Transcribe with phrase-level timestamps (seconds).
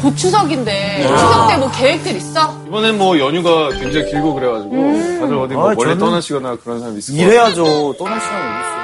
[0.00, 2.54] 곧 추석인데 추석 때 뭐 계획들 있어?
[2.66, 5.20] 이번엔 뭐 연휴가 굉장히 길고 그래가지고 음.
[5.20, 7.94] 다들 어디 뭐 아, 멀리 저는- 떠나시거나 그런 사람 있을 것 일해야죠.
[7.98, 8.80] 떠날 시간이 어딨어요.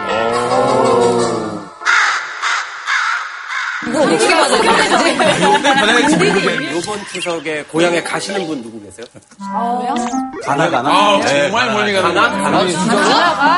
[6.74, 9.06] 요번 추석에 고향에 가시는 분 누구 계세요?
[10.44, 10.88] 가나, 가나?
[10.90, 12.30] 아, 정말 멀리 가는 가나?
[12.30, 12.36] 거.
[12.42, 12.58] 가나?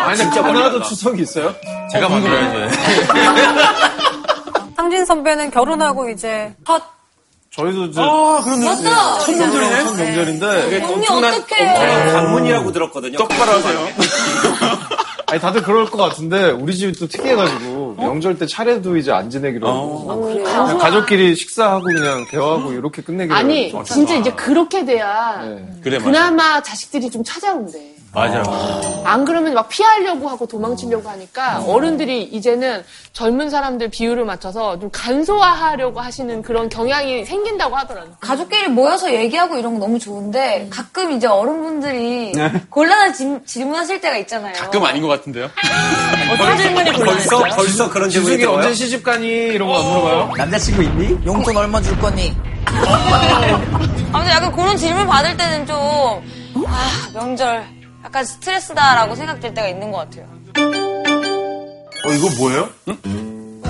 [0.06, 1.54] 아니 진짜 하나도 추석이 있어요?
[1.92, 2.76] 제가 만들어야죠.
[4.76, 6.82] 상진 선배는 결혼하고 이제 첫
[7.58, 8.64] 저희도 저 아, 그렇네.
[8.64, 9.82] 첫 명절이네.
[9.82, 13.18] 첫 명절인데 그게 엄청난, 엄청난 관문이라고 들었거든요.
[13.18, 13.88] 똑바로 하세요.
[15.26, 19.68] 아니 다들 그럴 것 같은데 우리 집이 또 특이해가지고 명절 때 차례도 이제 안 지내기로
[19.68, 23.74] 하고 그냥 가족끼리 식사하고 그냥 대화하고 이렇게 끝내기로 아니.
[23.84, 25.68] 진짜 이제 그렇게 돼야 네.
[25.82, 26.10] 그래, 맞아.
[26.10, 27.97] 그나마 자식들이 좀 찾아온대.
[28.18, 28.42] 맞아.
[29.04, 36.00] 안 그러면 막 피하려고 하고 도망치려고 하니까 어른들이 이제는 젊은 사람들 비율을 맞춰서 좀 간소화하려고
[36.00, 38.14] 하시는 그런 경향이 생긴다고 하더라고요.
[38.20, 42.32] 가족끼리 모여서 얘기하고 이런 거 너무 좋은데 가끔 이제 어른분들이
[42.70, 44.52] 곤란한 질- 질문하실 때가 있잖아요.
[44.54, 45.48] 가끔 아닌 것 같은데요?
[46.34, 48.56] 어떤 질문이 벌써, 벌써 그런 질문이 지숙이 들어요?
[48.56, 50.32] 언제 시집 가니 이런 거 안 물어봐요?
[50.36, 51.18] 남자친구 있니?
[51.24, 52.36] 용돈 얼마 줄 거니?
[54.12, 55.76] 아무튼 약간 그런 질문 받을 때는 좀,
[56.66, 57.64] 아, 명절,
[58.04, 60.26] 약간 스트레스다라고 생각될 때가 있는 것 같아요.
[62.04, 62.68] 어, 이거 뭐예요?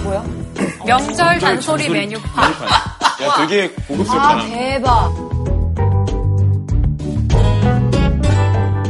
[0.03, 0.25] 뭐야?
[0.87, 2.53] 명절 잔소리 메뉴판.
[3.23, 4.45] 야, 되게 아, 고급스럽잖아.
[4.47, 5.13] 대박.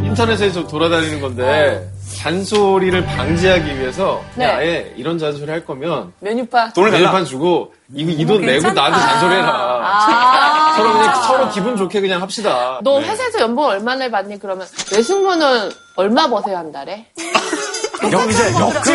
[0.03, 4.47] 인터넷에서 돌아다니는 건데 잔소리를 방지하기 위해서 네.
[4.47, 6.73] 아예 이런 잔소리 할 거면 메뉴판.
[6.73, 6.91] 돈을.
[6.91, 8.71] 메뉴판 주고 이 돈 내고.
[8.73, 9.49] 나한테 잔소리해라.
[9.49, 10.58] 아.
[10.79, 12.81] 서로 그냥 서로 기분 좋게 그냥 합시다.
[12.85, 14.39] 너 회사에서 연봉 얼마나 받니?
[14.39, 17.07] 그러면 외숙모는 얼마 버세요 한 달에?
[18.13, 18.69] 영, 이제 거예요.
[18.71, 18.91] 그렇지,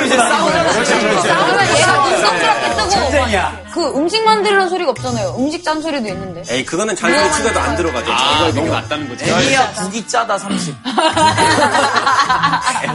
[1.00, 1.28] 그렇지.
[1.28, 3.64] 그러면 얘가 눈썹스럽게 뜨고, 전쟁이야.
[3.74, 5.36] 그 음식 만들려는 소리가 없잖아요.
[5.38, 6.44] 음식 잔소리도 있는데.
[6.50, 8.12] 에이, 그거는 잔소리 추가도 안 들어가죠.
[8.12, 9.26] 아, 너무 낫다는 거지.
[9.30, 10.76] 애니야 국이 짜다 30.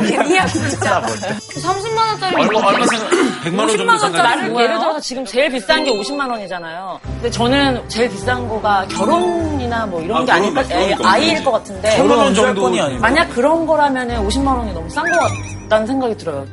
[0.00, 1.08] 애니야 국이 짜다 뭐.
[1.10, 4.22] 30만 원짜리 얼마, 얼마 생각, 100만 원 정도 생각.
[4.22, 7.00] 나는 예를 들어서 지금 제일 비싼 게 50만 원이잖아요.
[7.02, 10.62] 근데 저는 제일 비싼 거가 결혼이나 뭐 이런 아, 게 아닐까.
[11.04, 11.96] 아이일 것 같은데.
[11.96, 13.00] 결혼 원 정도는 아니고.
[13.00, 15.18] 만약 그런 거라면은 50만 원이 너무 싼것
[15.62, 16.46] 같다는 생각 이 들어요.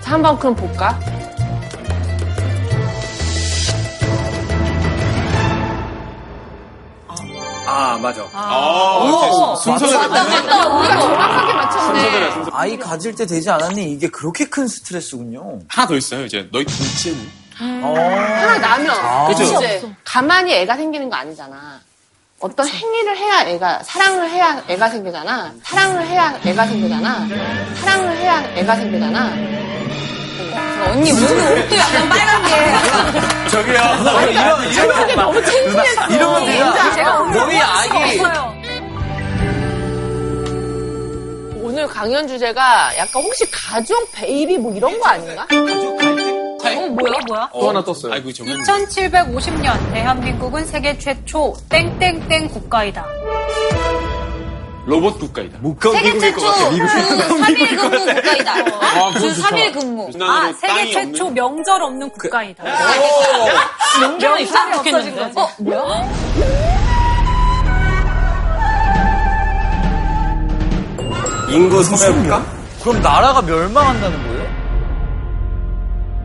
[0.00, 0.98] 자, 한번 그럼 볼까?
[7.66, 8.26] 아, 맞아.
[8.32, 10.68] 아, 순서가 맞다.
[10.68, 12.44] 우리가 정확하게 맞췄네.
[12.52, 13.92] 아이 가질 때 되지 않았니?
[13.92, 15.60] 이게 그렇게 큰 스트레스군요.
[15.68, 16.48] 하나 더 있어요, 이제.
[16.52, 17.42] 너희 둘째는?
[17.56, 19.44] 하나 나면 그죠?
[19.44, 21.80] 이제 가만히 애가 생기는 거 아니잖아.
[22.42, 25.52] 어떤 행위를 해야 애가 사랑을 해야 애가 생기잖아.
[25.62, 27.28] 사랑을 해야 애가 생기잖아.
[27.80, 29.32] 사랑을 해야 애가 생기잖아.
[30.88, 33.48] 언니 몸이 옷도 약간 빨간 게.
[33.48, 33.74] 저기요.
[34.32, 36.06] 이런, 생각이 너무 창피해서.
[36.08, 38.20] 이러면 내가 너희 아기
[41.62, 45.46] 오늘 강연 주제가 약간 혹시 가족 베이비 뭐 이런 거 아닌가?
[46.64, 47.50] 어, 뭐야, 뭐야?
[47.52, 48.12] 또 하나 떴어요.
[48.14, 48.56] 아이고, 저건.
[48.60, 53.04] 2750년 대한민국은 세계 최초 땡땡땡 국가이다.
[54.84, 55.58] 로봇 국가이다.
[55.92, 58.54] 세계 최초 주 3일 근무 국가이다.
[59.20, 60.10] 주 3일 근무.
[60.22, 61.34] 아, 세계 최초 없는.
[61.34, 62.64] 명절 없는 국가이다.
[64.00, 65.32] 명절은 있으면 좋겠는데.
[65.36, 66.08] 어, 뭐야?
[71.50, 72.42] 인구 소멸국가?
[72.82, 74.31] 그럼 나라가 멸망한다는 거예요?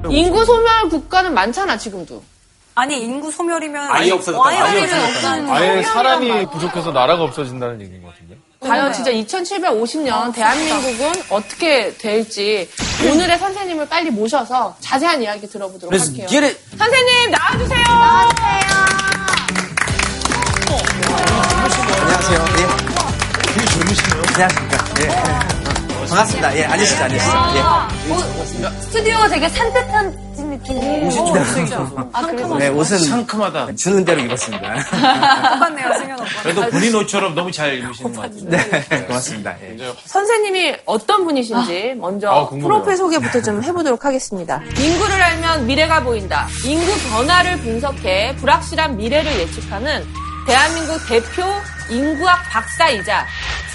[0.09, 2.24] 인구 소멸 국가는 많잖아 지금도.
[2.75, 3.91] 아니, 인구 소멸이면.
[3.91, 4.47] 아예 없어졌다.
[4.47, 8.38] 아예 아예 없어졌다는 아예 사람이 부족해서 나라가 없어진다는 얘기인 것 같은데.
[8.59, 12.69] 과연 진짜 2750년 대한민국은 어떻게 될지
[13.08, 16.28] 오늘의 선생님을 빨리 모셔서 자세한 이야기 들어보도록 그래서 할게요.
[16.78, 17.84] 선생님 나와주세요.
[22.02, 22.46] 안녕하세요.
[22.58, 23.53] 예.
[23.53, 24.24] 되게 젊으시네요.
[24.28, 24.85] 안녕하십니까.
[25.02, 25.66] 예.
[26.09, 26.57] 반갑습니다.
[26.57, 27.31] 예, 앉으시죠, 앉으시죠.
[27.56, 27.59] 예.
[27.62, 27.88] 어,
[28.81, 31.09] 스튜디오가 되게 산뜻한 느낌이에요.
[32.13, 33.75] 아, 그래서 네, 옷은 상큼하다.
[33.75, 34.73] 주는 대로 입었습니다.
[35.53, 36.26] 똑같네요, 승현 오빠.
[36.43, 38.41] 그래도 본인 옷처럼 너무 잘 입으시는 것 같아요.
[38.46, 39.55] 네, 고맙습니다.
[39.61, 39.78] 예.
[40.05, 42.49] 선생님이 어떤 분이신지 먼저 아.
[42.49, 44.61] 프로필 소개부터 좀 해보도록 하겠습니다.
[44.79, 46.47] 인구를 알면 미래가 보인다.
[46.64, 50.05] 인구 변화를 분석해 불확실한 미래를 예측하는
[50.47, 51.43] 대한민국 대표
[51.90, 53.26] 인구학 박사이자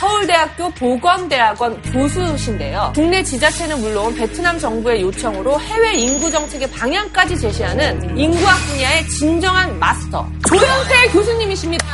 [0.02, 2.92] 서울대학교 보건대학원 교수신데요.
[2.92, 10.26] 국내 지자체는 물론 베트남 정부의 요청으로 해외 인구 정책의 방향까지 제시하는 인구학 분야의 진정한 마스터
[10.48, 11.86] 조영태 교수님이십니다.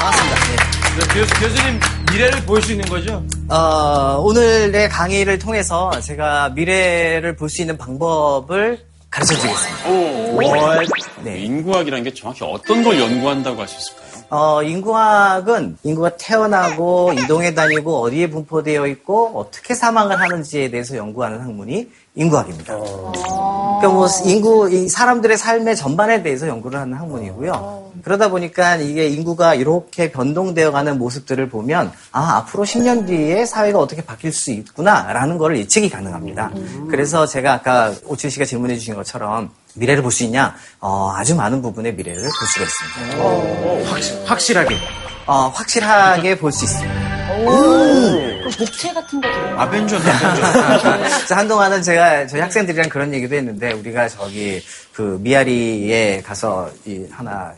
[0.00, 0.36] 반갑습니다.
[0.52, 1.20] 예.
[1.20, 1.80] 교수, 교수님
[2.12, 3.22] 미래를 보일 수 있는 거죠?
[3.50, 8.78] 어, 오늘의 강의를 통해서 제가 미래를 볼 수 있는 방법을
[9.10, 9.88] 가르쳐 드리겠습니다.
[9.90, 10.36] 오.
[10.36, 10.86] 월,
[11.24, 11.40] 네.
[11.40, 14.07] 인구학이라는 게 정확히 어떤 걸 연구한다고 할 수 있을까요?
[14.30, 21.88] 어, 인구학은 인구가 태어나고 이동해 다니고 어디에 분포되어 있고 어떻게 사망을 하는지에 대해서 연구하는 학문이
[22.14, 22.76] 인구학입니다.
[22.76, 27.92] 그러니까 뭐 인구 이 사람들의 삶의 전반에 대해서 연구를 하는 학문이고요.
[28.02, 34.32] 그러다 보니까 이게 인구가 이렇게 변동되어가는 모습들을 보면 아 앞으로 10년 뒤에 사회가 어떻게 바뀔
[34.32, 36.50] 수 있구나라는 거를 예측이 가능합니다.
[36.90, 40.54] 그래서 제가 아까 오칠 씨가 질문해 주신 것처럼 미래를 볼 수 있냐?
[40.80, 44.24] 어, 아주 많은 부분의 미래를 볼 수가 있습니다.
[44.26, 44.76] 확실하게.
[45.26, 47.08] 어, 확실하게 볼 수 있습니다.
[47.38, 49.28] 그럼 복채 같은 거
[49.60, 49.98] 아벤져.
[50.00, 57.52] 그래서 한동안은 제가 저희 학생들이랑 그런 얘기도 했는데 우리가 저기 그 미아리에 가서 이 하나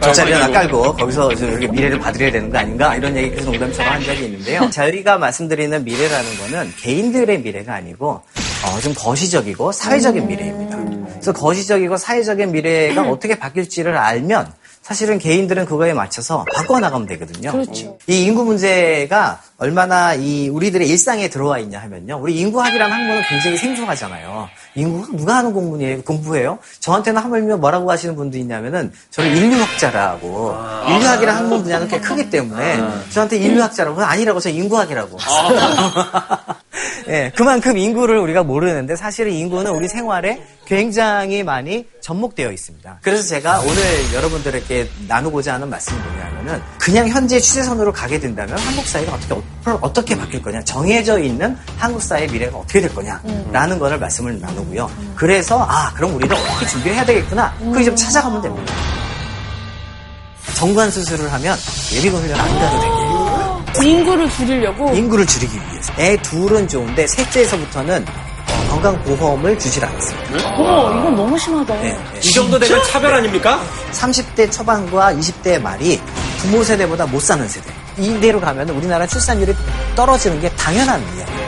[0.00, 3.92] 돗자리 하나 깔고 거기서 저 이렇게 미래를 봐드려야 되는 거 아닌가 이런 얘기 계속 농담처럼
[3.94, 4.70] 한 적이 있는데요.
[4.70, 8.22] 저희가 말씀드리는 미래라는 거는 개인들의 미래가 아니고
[8.64, 10.78] 어, 좀 거시적이고 사회적인 미래입니다.
[11.14, 17.52] 그래서 거시적이고 사회적인 미래가 어떻게 바뀔지를 알면 사실은 개인들은 그거에 맞춰서 바꿔나가면 되거든요.
[18.08, 22.18] 이 인구 문제가 얼마나 이 우리들의 일상에 들어와 있냐 하면요.
[22.20, 24.48] 우리 인구학이라는 학문은 굉장히 생소하잖아요.
[24.74, 26.02] 인구학 누가 하는 공부예요?
[26.02, 26.58] 공부예요?
[26.80, 30.56] 저한테는 하물며 뭐라고 하시는 분도 있냐면은 저를 인류학자라고
[30.88, 35.16] 인류학이라는 학문 분야는 꽤 크기 때문에 저한테 인류학자라고 아니라고 저 인구학이라고.
[37.08, 43.00] 예, 그만큼 인구를 우리가 모르는데 사실은 인구는 우리 생활에 굉장히 많이 접목되어 있습니다.
[43.02, 49.12] 그래서 제가 오늘 여러분들에게 나누고자 하는 말씀이 뭐냐면은 그냥 현재 추세선으로 가게 된다면 한국 사회가
[49.12, 49.34] 어떻게
[49.64, 54.90] 어떻게 바뀔 거냐, 정해져 있는 한국 사회의 미래가 어떻게 될 거냐라는 거를 말씀을 나누고요.
[55.16, 57.54] 그래서 아 그럼 우리도 어떻게 준비해야 되겠구나.
[57.58, 58.72] 그게 좀 찾아가면 됩니다.
[60.54, 61.56] 정관 수술을 하면
[61.92, 63.11] 예비군 훈련 안 가도 되게.
[63.82, 65.92] 인구를 줄이려고 인구를 줄이기 위해서.
[65.98, 70.54] 애 둘은 좋은데 셋째에서부터는 어, 건강보험을 주질 않습니다.
[70.56, 71.74] 어머, 이건 너무 심하다.
[71.76, 72.20] 네, 네.
[72.22, 73.60] 이 정도 되면 차별 아닙니까?
[73.92, 76.00] 30대 초반과 20대 말이
[76.38, 77.70] 부모 세대보다 못 사는 세대.
[77.98, 79.54] 이대로 가면 우리나라 출산율이
[79.94, 81.42] 떨어지는 게 당연한 이야기예요.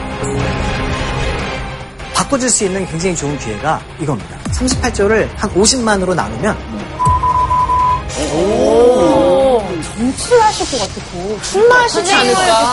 [2.15, 4.38] 바꿔줄 수 있는 굉장히 좋은 기회가 이겁니다.
[4.53, 6.56] 38조를 한 50만으로 나누면
[8.09, 9.24] 정
[10.17, 12.73] 치를 하실 것 같고 술 마시지 않을까?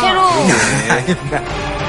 [1.06, 1.81] 국회로.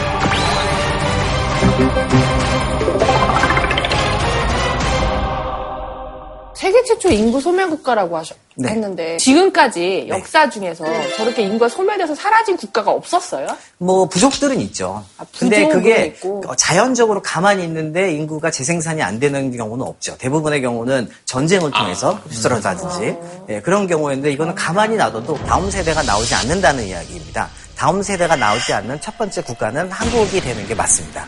[6.63, 8.69] 세계 최초 인구 소멸 국가라고 하셨, 네.
[8.69, 10.85] 했는데 지금까지 역사 중에서
[11.17, 13.49] 저렇게 인구가 소멸돼서 사라진 국가가 없었어요?
[13.79, 15.05] 뭐 부족들은 있죠.
[15.19, 16.41] 아, 근데 부족은 그게 있고.
[16.47, 20.17] 어, 자연적으로 가만히 있는데 인구가 재생산이 안 되는 경우는 없죠.
[20.19, 23.17] 대부분의 경우는 전쟁을 통해서 흡수라든지
[23.49, 27.49] 예, 그런 경우인데 이거는 가만히 놔둬도 다음 세대가 나오지 않는다는 이야기입니다.
[27.75, 31.27] 다음 세대가 나오지 않는 첫 번째 국가는 한국이 되는 게 맞습니다.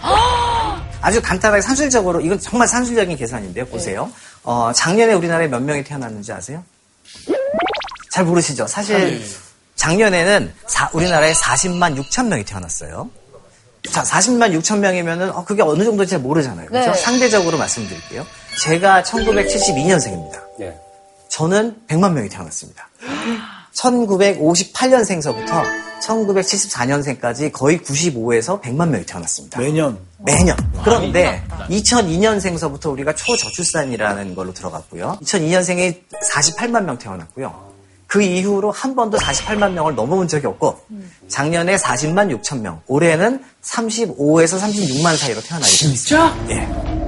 [1.00, 3.66] 아주 간단하게 산술적으로 이건 정말 산술적인 계산인데요.
[3.66, 4.08] 보세요.
[4.44, 6.62] 어, 작년에 우리나라에 몇 명이 태어났는지 아세요?
[8.10, 8.66] 잘 모르시죠?
[8.66, 9.24] 사실
[9.76, 13.10] 작년에는 사- 우리나라에 40만 6천 명이 태어났어요.
[13.90, 16.66] 자, 40만 6천 명이면은 어, 그게 어느 정도인지 잘 모르잖아요.
[16.68, 16.92] 그렇죠?
[16.92, 16.96] 네.
[16.98, 18.26] 상대적으로 말씀드릴게요.
[18.62, 20.40] 제가 1972년생입니다.
[20.58, 20.78] 네.
[21.28, 22.88] 저는 100만 명이 태어났습니다.
[23.76, 25.62] 1958년생서부터
[26.02, 29.58] 1974년생까지 거의 95에서 100만 명이 태어났습니다.
[29.60, 29.98] 매년.
[30.18, 30.56] 매년.
[30.82, 35.18] 그런데 2002년생서부터 우리가 초저출산이라는 걸로 들어갔고요.
[35.22, 36.00] 2002년생이
[36.32, 37.74] 48만 명 태어났고요.
[38.06, 40.78] 그 이후로 한 번도 48만 명을 넘어온 적이 없고
[41.26, 45.96] 작년에 40만 6천 명, 올해는 35에서 36만 사이로 태어나게 됐습니다.
[45.96, 46.36] 진짜?
[46.50, 47.03] 예.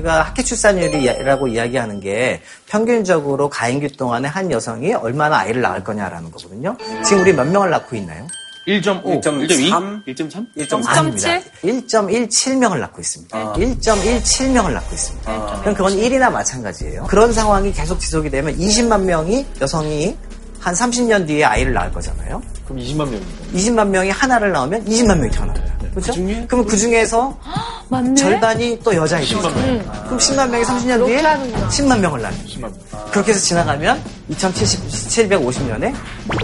[0.00, 6.76] 우리가 학계 출산율이라고 이야기하는 게 평균적으로 가임기 동안에 한 여성이 얼마나 아이를 낳을 거냐라는 거거든요.
[7.04, 8.26] 지금 우리 몇 명을 낳고 있나요?
[8.66, 9.48] 1.5, 1.3?
[9.48, 10.46] 1.2, 1.3?
[10.56, 10.86] 1.3?
[10.88, 11.40] 아닙니다.
[11.62, 13.52] 1.17명을 낳고 있습니다.
[13.54, 15.60] 1.17명을 낳고 있습니다.
[15.60, 17.04] 그럼 그건 1이나 마찬가지예요.
[17.04, 20.16] 그런 상황이 계속 지속이 되면 20만 명이 여성이
[20.58, 22.42] 한 30년 뒤에 아이를 낳을 거잖아요.
[22.66, 23.44] 그럼 20만 명입니다.
[23.54, 25.79] 20만 명이 하나를 낳으면 20만 명이 태어납니다.
[25.94, 26.12] 그렇죠?
[26.46, 27.36] 그럼 그 중에서
[28.16, 29.40] 절반이 또 여자이죠.
[29.40, 32.46] 그럼 10만 명이 30년 뒤에 10만 명을 낳는 거예요.
[32.46, 32.72] 10만 명.
[33.10, 35.92] 그렇게 해서 지나가면 2750년에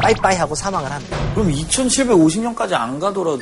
[0.03, 1.17] 빠이빠이 하고 사망을 합니다.
[1.35, 3.39] 그럼 2750년까지 안 가더라도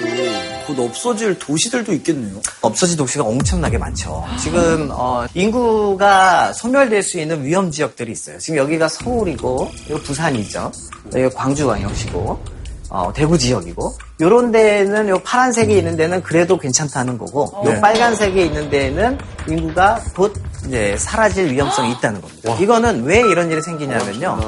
[0.67, 2.41] 곧 없어질 도시들도 있겠네요.
[2.61, 4.25] 없어진 도시가 엄청나게 많죠.
[4.39, 8.39] 지금 어, 인구가 소멸될 수 있는 위험 지역들이 있어요.
[8.39, 10.71] 지금 여기가 서울이고 여기 부산이죠.
[11.15, 12.39] 여기가 광주 광역시고
[12.95, 18.71] 어, 대구 지역이고 요런 데는 요 파란색이 있는 데는 그래도 괜찮다는 거고 요 빨간색이 있는
[18.71, 20.33] 데는 인구가 곧
[20.65, 22.55] 이제 사라질 위험성이 있다는 겁니다.
[22.61, 24.39] 이거는 왜 이런 일이 생기냐면요.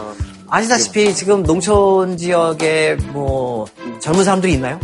[0.49, 3.67] 아시다시피 지금 농촌 지역에 뭐
[3.99, 4.79] 젊은 사람들이 있나요?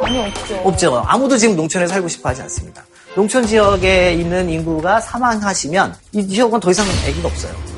[0.00, 0.56] 아니, 없죠.
[0.64, 1.02] 없죠.
[1.06, 2.84] 아무도 지금 농촌에 살고 싶어 하지 않습니다.
[3.14, 7.73] 농촌 지역에 있는 인구가 사망하시면 이 지역은 더 이상 아기가 없어요.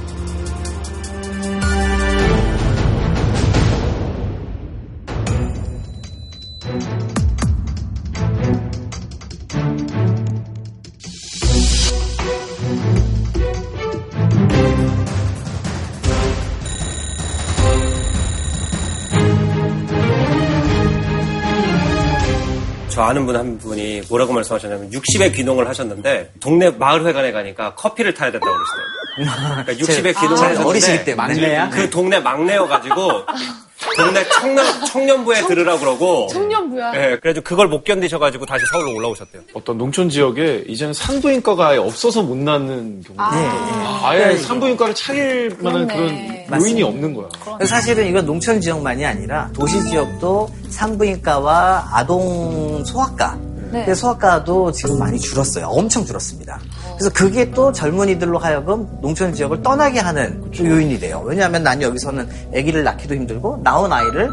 [23.07, 28.53] 아는 분 한 분이 뭐라고 말씀하셨냐면 60의 귀농을 하셨는데 동네 마을회관에 가니까 커피를 타야 된다고
[28.55, 29.65] 그러시더라고요.
[29.65, 31.71] 그러니까 60의 귀농을 제 하셨는데 어리시기 때 막내야?
[31.71, 32.97] 그 동네 막내여가지고
[33.97, 36.93] 동네 청년, 청년부에 들으라고 그러고 청년부야.
[36.95, 39.43] 예, 그래가지고 그걸 못 견디셔가지고 다시 서울로 올라오셨대요.
[39.55, 43.99] 어떤 농촌 지역에 이제는 산부인과가 아예 없어서 못 낳는 경우가 네, 있어요.
[44.03, 47.29] 아예 산부인과를 차릴 만한 그런 요인이 없는 거야.
[47.57, 53.39] 그래서 사실은 이건 농촌 지역만이 아니라 도시 지역도 산부인과와 아동 소아과
[53.71, 55.67] 근데 소아과도 지금 많이 줄었어요.
[55.67, 56.61] 엄청 줄었습니다.
[56.97, 61.23] 그래서 그게 또 젊은이들로 하여금 농촌 지역을 떠나게 하는 요인이 돼요.
[61.25, 64.31] 왜냐하면 난 여기서는 아기를 낳기도 힘들고 낳은 아이를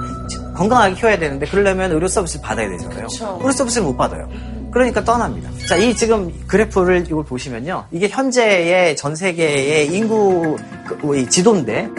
[0.56, 3.08] 건강하게 키워야 되는데 그러려면 의료 서비스를 받아야 되잖아요.
[3.40, 4.30] 의료 서비스를 못 받아요.
[4.72, 5.50] 그러니까 떠납니다.
[5.68, 7.86] 자, 이 지금 그래프를 이걸 보시면요.
[7.92, 11.90] 이게 현재의 전 세계의 인구 그, 이 지도인데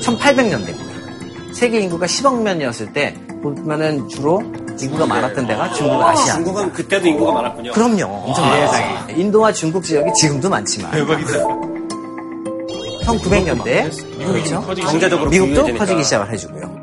[0.00, 0.90] 1800년대입니다.
[1.52, 4.42] 세계 인구가 10억 명이었을 때 보면은 주로
[4.82, 6.34] 인구가 많았던 데가 중국, 아시아.
[6.34, 7.72] 중국은 그때도 인구가 많았군요.
[7.72, 8.04] 그럼요.
[8.26, 9.16] 엄청 많았어요.
[9.16, 10.90] 인도와 중국 지역이 지금도 많지만.
[10.92, 11.32] 대박이다.
[13.04, 14.60] 1900년대 그렇죠.
[14.76, 15.74] 경제적으로 미국도.
[15.76, 16.79] 커지기 시작을 해주고요.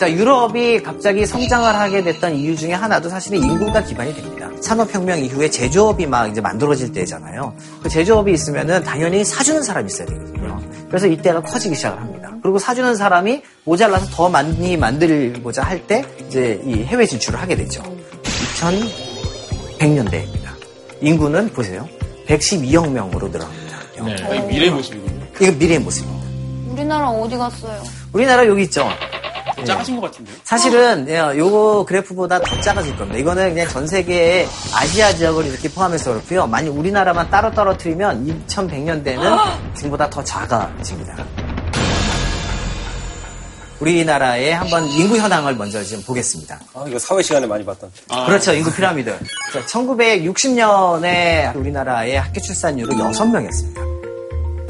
[0.00, 4.48] 자, 유럽이 갑자기 성장을 하게 됐던 이유 중에 하나도 사실은 인구가 기반이 됩니다.
[4.62, 7.54] 산업혁명 이후에 제조업이 막 이제 만들어질 때잖아요.
[7.82, 10.58] 그 제조업이 있으면은 당연히 사주는 사람이 있어야 되거든요.
[10.88, 12.30] 그래서 이때가 커지기 시작을 합니다.
[12.42, 17.82] 그리고 사주는 사람이 모자라서 더 많이 만들고자 할 때 이제 이 해외 진출을 하게 되죠.
[19.78, 20.48] 2100년대입니다.
[21.02, 21.86] 인구는 보세요.
[22.26, 23.76] 112억 명으로 늘어납니다.
[24.02, 25.26] 네, 거의 미래 모습이군요.
[25.42, 26.26] 이거 미래의 모습입니다.
[26.72, 27.82] 우리나라 어디 갔어요?
[28.14, 28.88] 우리나라 여기 있죠.
[29.64, 30.36] 작아진 것 같은데요?
[30.44, 33.18] 사실은 예, 요거 그래프보다 더 작아질 겁니다.
[33.18, 36.46] 이거는 그냥 전 세계의 아시아 지역을 이렇게 포함해서 그렇고요.
[36.46, 41.24] 만약 우리나라만 따로 떨어뜨리면 2100년대는 지금보다 더 작아집니다.
[43.80, 46.60] 우리나라의 한번 인구 현황을 먼저 지금 보겠습니다.
[46.74, 47.90] 아, 이거 사회 시간에 많이 봤던.
[48.26, 48.52] 그렇죠.
[48.52, 49.18] 인구 피라미드.
[49.66, 53.90] 1960년에 우리나라의 합계 출산율은 6명이었습니다.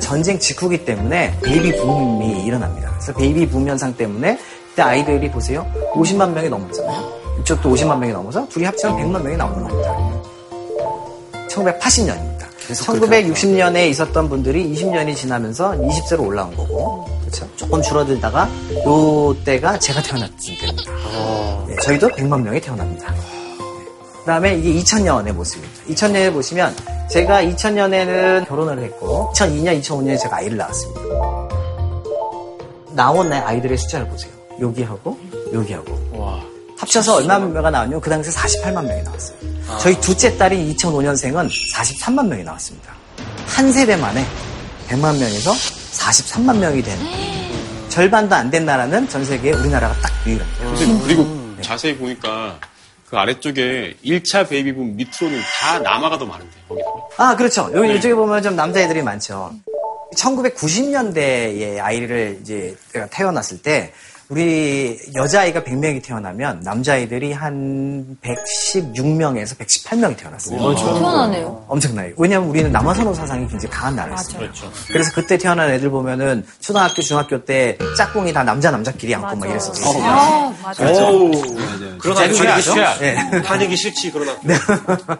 [0.00, 2.90] 전쟁 직후기 때문에 베이비 붐이 일어납니다.
[2.92, 4.38] 그래서 베이비 붐 현상 때문에
[4.70, 5.66] 그때 아이들이 보세요.
[5.94, 7.20] 50만 명이 넘었잖아요.
[7.40, 9.96] 이쪽도 50만 명이 넘어서 둘이 합치면 100만 명이 나오는 겁니다.
[11.48, 12.40] 1980년입니다.
[12.70, 17.48] 1960년에 있었던 분들이 20년이 지나면서 20세로 올라온 거고, 그렇죠.
[17.56, 18.48] 조금 줄어들다가
[18.86, 20.92] 요 때가 제가 태어났을 때입니다.
[21.66, 23.12] 네, 저희도 100만 명이 태어납니다.
[24.20, 25.82] 그 다음에 이게 2000년의 모습입니다.
[25.88, 26.76] 2000년에 보시면
[27.10, 31.00] 제가 2000년에는 결혼을 했고 2002년, 2005년에 제가 아이를 낳았습니다.
[32.92, 34.39] 나온 아이들의 숫자를 보세요.
[34.60, 35.18] 여기하고
[35.52, 36.40] 여기하고
[36.78, 39.38] 합쳐서 얼마가 나왔냐면 그 당시에 48만 명이 나왔어요.
[39.80, 42.92] 저희 둘째 딸인 2005년생은 43만 명이 나왔습니다.
[43.46, 44.24] 한 세대 만에
[44.88, 46.98] 100만 명에서 43만 명이 된
[47.88, 50.64] 절반도 안 된 나라는 전 세계에 우리나라가 딱 유일합니다.
[50.64, 52.58] 선생님, 그리고 자세히 보니까
[53.08, 56.86] 그 아래쪽에 1차 베이비붐 밑으로는 다 남아가 더 많은데, 거기다.
[57.18, 57.68] 아, 그렇죠.
[57.74, 59.52] 여기 이쪽에 보면 좀 남자애들이 많죠.
[60.16, 62.76] 1990년대에 아이를 이제
[63.10, 63.92] 태어났을 때
[64.30, 70.74] 우리 여자아이가 100명이 태어나면 남자아이들이 한 116명에서 118명이 태어났어요.
[70.76, 71.64] 태어나네요.
[71.66, 72.12] 엄청나요.
[72.16, 74.38] 왜냐하면 우리는 남아선호 사상이 굉장히 강한 나라였어요.
[74.38, 74.70] 그렇죠.
[74.86, 80.00] 그래서 그때 태어난 애들 보면은 초등학교, 중학교 때 짝꿍이 다 남자 남자끼리 앉고 막 이랬었어요.
[80.04, 80.84] 아, 맞아.
[81.98, 83.00] 그러다 진짜 다니기.
[83.00, 83.42] 네.
[83.42, 84.40] 다니기 싫지, 그러다.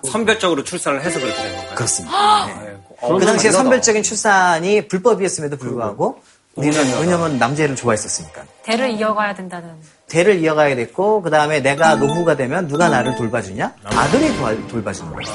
[0.09, 1.75] 선별적으로 출산을 해서 그렇게 된 건가요?
[1.75, 2.47] 그렇습니다.
[2.47, 2.77] 네.
[3.01, 3.51] 어, 그 당시에.
[3.51, 6.21] 선별적인 출산이 불법이었음에도 불구하고
[6.57, 8.43] 우리는 왜냐면 남자애를 좋아했었으니까.
[8.65, 9.71] 대를 이어가야 된다는.
[10.09, 13.73] 대를 이어가야 됐고 그 다음에 내가 노후가 되면 누가 나를 돌봐주냐?
[13.85, 15.33] 아들이 도와- 돌봐주는 거예요.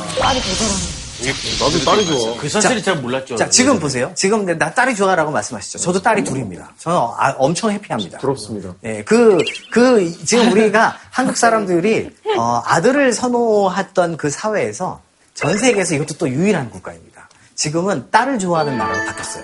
[1.59, 2.35] 나도 딸이 좋아.
[2.37, 3.37] 그 사실을 잘 몰랐죠.
[3.37, 4.11] 자 지금 보세요.
[4.15, 5.79] 지금 내- 나 딸이 좋아라고 말씀하시죠.
[5.79, 6.73] 저도 딸이 둘입니다.
[6.77, 8.17] 저는 아- 엄청 해피합니다.
[8.19, 8.73] 부럽습니다.
[8.83, 9.37] 예, 그,
[9.71, 14.99] 그, 지금 우리가 한국 사람들이, 어, 아들을 선호했던 그 사회에서
[15.33, 17.14] 전 세계에서 이것도 또 유일한 국가입니다.
[17.55, 19.43] 지금은 딸을 좋아하는 나라로 바뀌었어요.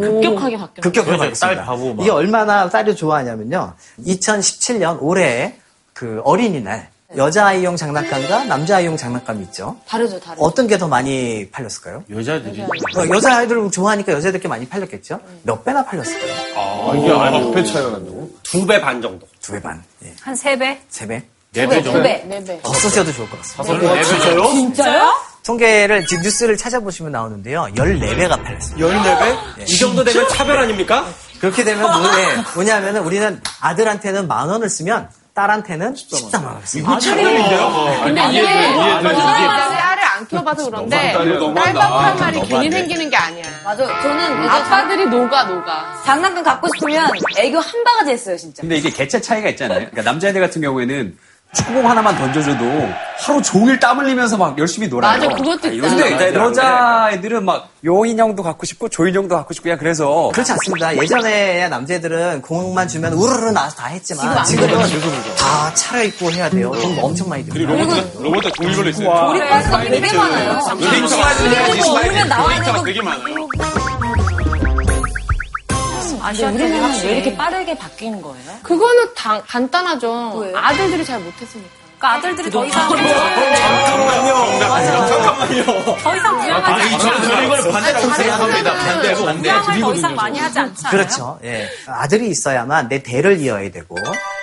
[0.00, 0.80] 급격하게 바뀌었어요.
[0.82, 1.64] 급격하게 바뀌었습니다.
[1.64, 1.76] 딸.
[2.00, 3.74] 이게 얼마나 딸을 좋아하냐면요.
[4.06, 5.56] 2017년 올해
[5.92, 9.76] 그 어린이날 여자아이용 장난감과 남자아이용 장난감이 있죠.
[9.86, 10.42] 다르죠, 다르죠.
[10.44, 12.02] 어떤 게 더 많이 팔렸을까요?
[12.10, 12.60] 여자들이.
[12.62, 12.68] 어,
[13.08, 15.20] 여자아이들 좋아하니까 여자들께 많이 팔렸겠죠?
[15.44, 16.32] 몇 배나 팔렸을까요?
[16.56, 18.30] 아, 이게 몇배 차이가 난다고?
[18.42, 19.28] 두 배 반 정도.
[19.40, 19.80] 두 배 반.
[20.04, 20.12] 예.
[20.22, 20.80] 한세 배?
[20.88, 21.22] 세 배?
[21.52, 22.00] 네 배 정도.
[22.00, 22.58] 네, 네, 네.
[22.64, 23.94] 더 쓰셔도 좋을 것 같습니다.
[23.94, 24.46] 네배 쳐요?
[24.48, 25.12] 진짜요?
[25.44, 27.68] 통계를 지금 뉴스를 찾아보시면 나오는데요.
[27.76, 28.86] 14배가 팔렸습니다.
[28.88, 29.68] 14배?
[29.68, 31.06] 이 정도 되면 차별 아닙니까?
[31.38, 36.98] 그렇게 되면 뭐에 뭐냐면은 우리는 아들한테는 만 원을 쓰면 딸한테는 14만 원을 씁니다.
[38.04, 43.44] 근데 이게 딸을 안 키워봐서 그런데 딸바보란 말이 괜히 생기는 게 아니야.
[43.64, 43.84] 맞아.
[44.00, 46.02] 저는 이제 아빠들이 녹아 녹아.
[46.06, 48.62] 장난감 갖고 싶으면 애교 한 바가지 했어요, 진짜.
[48.62, 49.90] 근데 이게 개체 차이가 있잖아요.
[49.90, 51.18] 그러니까 남자애들 같은 경우에는
[51.54, 52.64] 축구공 하나만 던져줘도
[53.18, 55.18] 하루 종일 땀 흘리면서 막 열심히 놀아요.
[55.18, 55.88] 맞아, 그것도 있다.
[55.88, 60.96] 근데 여자애들은 막 요인형도 갖고 싶고 조인형도 갖고 싶고 그냥 그래서 그렇지 않습니다.
[60.96, 64.78] 예전에 남자들은 공만 주면 우르르 나와서 다 했지만 지금은
[65.38, 66.72] 다 차려입고 해야 돼요.
[66.72, 68.02] 돈 엄청 많이 그리고 듭니다.
[68.18, 69.30] 로봇, 종이 걸려 있어요.
[69.30, 70.60] 우리 버스가 되게 많아요.
[70.78, 71.08] 그리고
[72.64, 73.83] 되고 되게 많아요.
[76.32, 78.52] 근데 우리는 왜 이렇게 빠르게 바뀌는 거예요?
[78.62, 80.36] 그거는 당- 간단하죠.
[80.38, 80.56] 왜요?
[80.56, 81.68] 아들들이 잘 못했으니까.
[81.98, 82.88] 그러니까 아들들이 더 이상
[86.02, 88.74] 더 이상 부양하지 저는 이걸 반대라고 생각합니다.
[88.74, 89.42] 반대고 반대.
[89.42, 90.90] 부양을 더 이상 많이 하지 않잖아요.
[90.90, 91.38] 그렇죠.
[91.44, 91.68] 예.
[91.86, 93.96] 아들이 있어야만 내 대를 이어야 되고,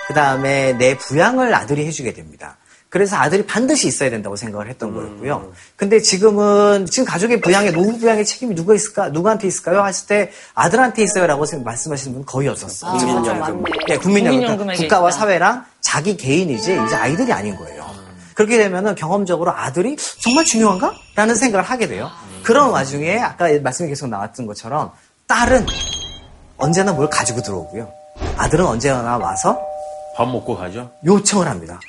[0.06, 2.56] 그 다음에 내 부양을 아들이 해주게 됩니다.
[2.92, 5.50] 그래서 아들이 반드시 있어야 된다고 생각을 했던 거였고요.
[5.76, 9.82] 근데 지금은, 지금 가족의 부양에, 노후 부양의 책임이 누가 있을까, 누구한테 있을까요?
[9.86, 12.92] 했을 때 아들한테 있어요라고 말씀하시는 분 거의 없었어요.
[12.98, 13.64] 국민연금.
[13.88, 14.74] 예, 국민연금.
[14.74, 15.18] 국가와 있다.
[15.18, 17.86] 사회랑 자기 개인이지, 이제 아이들이 아닌 거예요.
[18.34, 20.92] 그렇게 되면은 경험적으로 아들이 정말 중요한가?
[21.14, 22.10] 라는 생각을 하게 돼요.
[22.42, 24.92] 그런 와중에 아까 말씀이 계속 나왔던 것처럼
[25.26, 25.64] 딸은
[26.58, 27.90] 언제나 뭘 가지고 들어오고요.
[28.36, 29.58] 아들은 언제나 와서
[30.14, 30.90] 밥 먹고 가죠?
[31.06, 31.80] 요청을 합니다.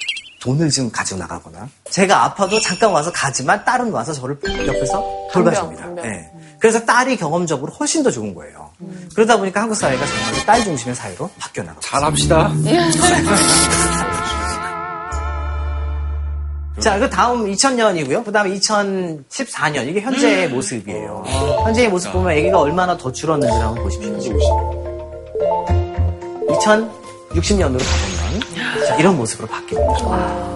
[0.44, 1.70] 돈을 좀 가지고 나가거나.
[1.90, 6.04] 제가 아파도 잠깐 와서 가지만 딸은 와서 저를 옆에서 돌봐줍니다.
[6.04, 6.30] 예.
[6.60, 8.70] 그래서 딸이 경험적으로 훨씬 더 좋은 거예요.
[9.16, 11.80] 그러다 보니까 한국 사회가 정말 딸 중심의 사회로 바뀌어 나가고.
[11.82, 12.52] 잘합시다.
[16.82, 18.26] 자, 그 다음 2000년이고요.
[18.26, 19.88] 그 다음에 2014년.
[19.88, 21.24] 이게 현재의 모습이에요.
[21.64, 24.12] 현재의 모습 보면 아기가 얼마나 더 줄었는지 한번 보십시오.
[26.50, 28.13] 2060년으로 가보면
[28.88, 30.54] 자, 이런 모습으로 바뀝니다.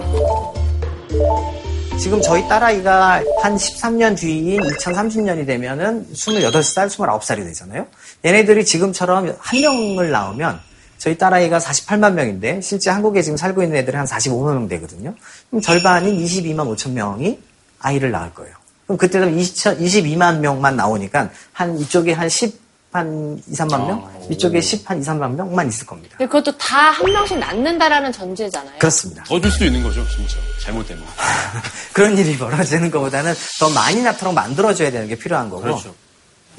[1.98, 7.86] 지금 저희 딸아이가 한 13년 뒤인 2030년이 되면은 28살, 29살이 되잖아요.
[8.24, 10.60] 얘네들이 지금처럼 한 명을 낳으면
[10.98, 15.14] 저희 딸아이가 48만 명인데 실제 한국에 지금 살고 있는 애들이 한 45만 명 되거든요.
[15.50, 17.38] 그럼 절반인 22만 5천 명이
[17.80, 18.54] 아이를 낳을 거예요.
[18.86, 24.10] 그럼 그때 되면 20, 22만 명만 나오니까 한 이쪽에 한 10, 한 2, 3만 명?
[24.30, 26.16] 이쪽에 10, 한 2, 3만 명만 있을 겁니다.
[26.16, 28.78] 근데 그것도 다 한 명씩 낳는다라는 전제잖아요.
[28.78, 29.22] 그렇습니다.
[29.24, 30.36] 더 줄 수도 있는 거죠, 진짜.
[30.62, 31.04] 잘못되면.
[31.92, 35.62] 그런 일이 벌어지는 것보다는 더 많이 낳도록 만들어줘야 되는 게 필요한 거고.
[35.62, 35.94] 그렇죠.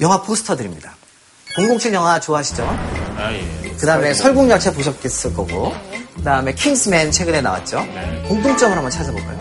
[0.00, 0.94] 영화 포스터들입니다.
[1.56, 2.64] 007 영화 좋아하시죠?
[2.64, 3.70] 아, 예.
[3.78, 5.74] 그 다음에 설국열차 보셨겠을 거고.
[6.14, 7.84] 그 다음에 킹스맨 최근에 나왔죠?
[8.28, 9.38] 공통점을 한번 찾아볼까요?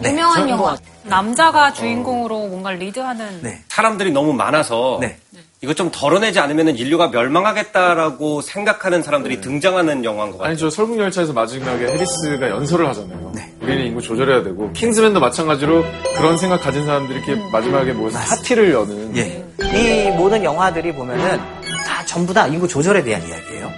[0.00, 0.10] 네.
[0.10, 0.76] 유명한 영화.
[1.04, 3.62] 남자가 주인공으로 뭔가 리드하는 네.
[3.68, 5.18] 사람들이 너무 많아서 네.
[5.62, 10.50] 이거 좀 덜어내지 않으면 인류가 멸망하겠다라고 생각하는 사람들이 등장하는 영화인 것 같아요.
[10.50, 13.32] 아니 저 설국열차에서 마지막에 해리스가 연설을 하잖아요.
[13.62, 15.82] 우리는 인구 조절해야 되고 킹스맨도 마찬가지로
[16.16, 19.44] 그런 생각 가진 사람들이 이렇게 마지막에 모여서 파티를 여는 예.
[19.74, 21.38] 이 모든 영화들이 보면은
[21.86, 23.72] 다 전부 다 인구 조절에 대한 이야기예요.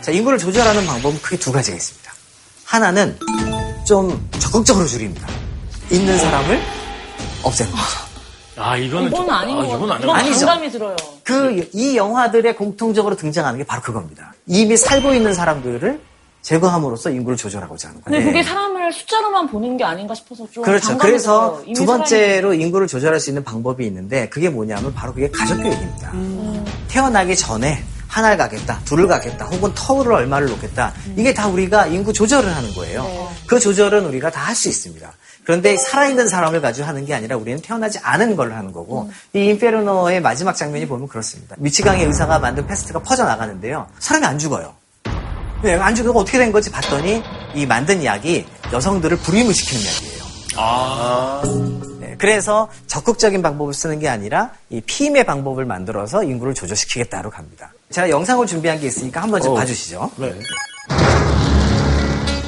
[0.00, 2.12] 자, 인구를 조절하는 방법은 크게 두 가지가 있습니다.
[2.66, 3.16] 하나는
[3.84, 5.28] 좀 적극적으로 줄입니다.
[5.90, 6.60] 있는 사람을
[7.42, 7.84] 없애는 거죠.
[8.56, 9.92] 아, 이거는 이건 좀- 아닌 아, 것 이건 같아요.
[9.94, 10.46] 아닌 그런 아니죠.
[10.46, 10.96] 감감이 들어요.
[11.22, 14.32] 그, 이 영화들에 공통적으로 등장하는 게 바로 그겁니다.
[14.46, 16.00] 이미 살고 있는 사람들을
[16.42, 18.18] 제거함으로써 인구를 조절하고자 하는 거예요.
[18.18, 20.96] 근데 그게 사람을 숫자로만 보는 게 아닌가 싶어서 좀 그렇죠.
[20.98, 25.56] 그래서 두 사람이- 번째로 인구를 조절할 수 있는 방법이 있는데 그게 뭐냐면 바로 그게 가족
[25.62, 26.12] 교육입니다.
[26.88, 27.82] 태어나기 전에
[28.14, 30.94] 하나를 갖겠다, 둘을 갖겠다, 혹은 터울을 얼마를 놓겠다.
[31.16, 33.28] 이게 다 우리가 인구 조절을 하는 거예요.
[33.48, 35.12] 그 조절은 우리가 다 할 수 있습니다.
[35.42, 40.20] 그런데 살아있는 사람을 가지고 하는 게 아니라 우리는 태어나지 않은 걸 하는 거고 이 인페르노의
[40.22, 41.56] 마지막 장면이 보면 그렇습니다.
[41.58, 43.88] 미치광이 의사가 만든 페스트가 퍼져나가는데요.
[43.98, 44.74] 사람이 안 죽어요.
[45.62, 45.74] 왜?
[45.74, 47.22] 안 죽고 어떻게 된 거지 봤더니
[47.54, 50.24] 이 만든 약이 여성들을 불임을 시키는 약이에요.
[52.00, 57.72] 네, 그래서 적극적인 방법을 쓰는 게 아니라 이 피임의 방법을 만들어서 인구를 조절시키겠다로 갑니다.
[57.90, 59.56] 제가 영상을 준비한 게 있으니까 한번 좀 어.
[59.56, 60.10] 봐주시죠.
[60.16, 60.34] 네.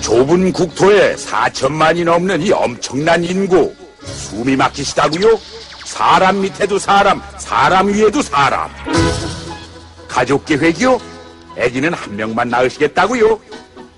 [0.00, 5.38] 좁은 국토에 4천만이 넘는 이 엄청난 인구 숨이 막히시다고요?
[5.84, 8.70] 사람 밑에도 사람, 사람 위에도 사람.
[10.08, 10.98] 가족 계획이요?
[11.58, 13.38] 아기는 한 명만 낳으시겠다고요?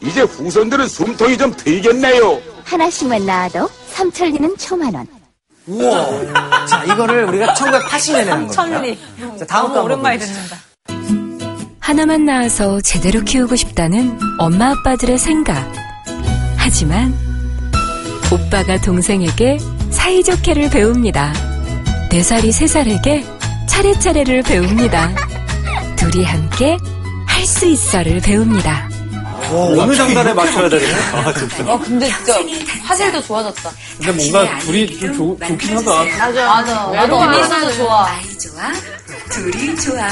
[0.01, 2.41] 이제 후손들은 숨통이 좀 트이겠네요.
[2.65, 5.07] 하나씩만 낳아도 삼천리는 초만 원.
[5.67, 6.67] 우와.
[6.67, 8.53] 자, 이거를 우리가 1980년에 한 겁니다.
[8.53, 8.99] 천리.
[9.39, 10.19] 자, 다음 거 너무 한번 오랜만에.
[10.19, 10.57] 듣는다.
[11.89, 15.73] 하나만 낳아서 제대로 키우고 싶다는 엄마 아빠들의 생각.
[16.59, 17.15] 하지만
[18.31, 19.59] 오빠가 동생에게
[19.91, 21.33] 사이좋게를 배웁니다.
[22.11, 23.25] 네 살이 세 살에게
[23.67, 25.15] 차례차례를 배웁니다.
[25.97, 26.77] 둘이 함께
[27.27, 28.91] 할 수 있어를 배웁니다.
[29.51, 30.93] 어느 장단에 맞춰야 되네.
[31.15, 31.73] 아, 진짜.
[31.73, 32.35] 어, 근데 진짜
[32.85, 33.71] 화질도 좋아졌다.
[34.05, 36.05] 근데 뭔가 둘이 좀 좋, 좋긴 하다.
[36.19, 36.47] 맞아.
[36.47, 36.75] 맞아.
[36.91, 38.07] 나도 재밌어서 좋아.
[38.11, 38.73] 아이 좋아,
[39.31, 40.07] 둘이 좋아.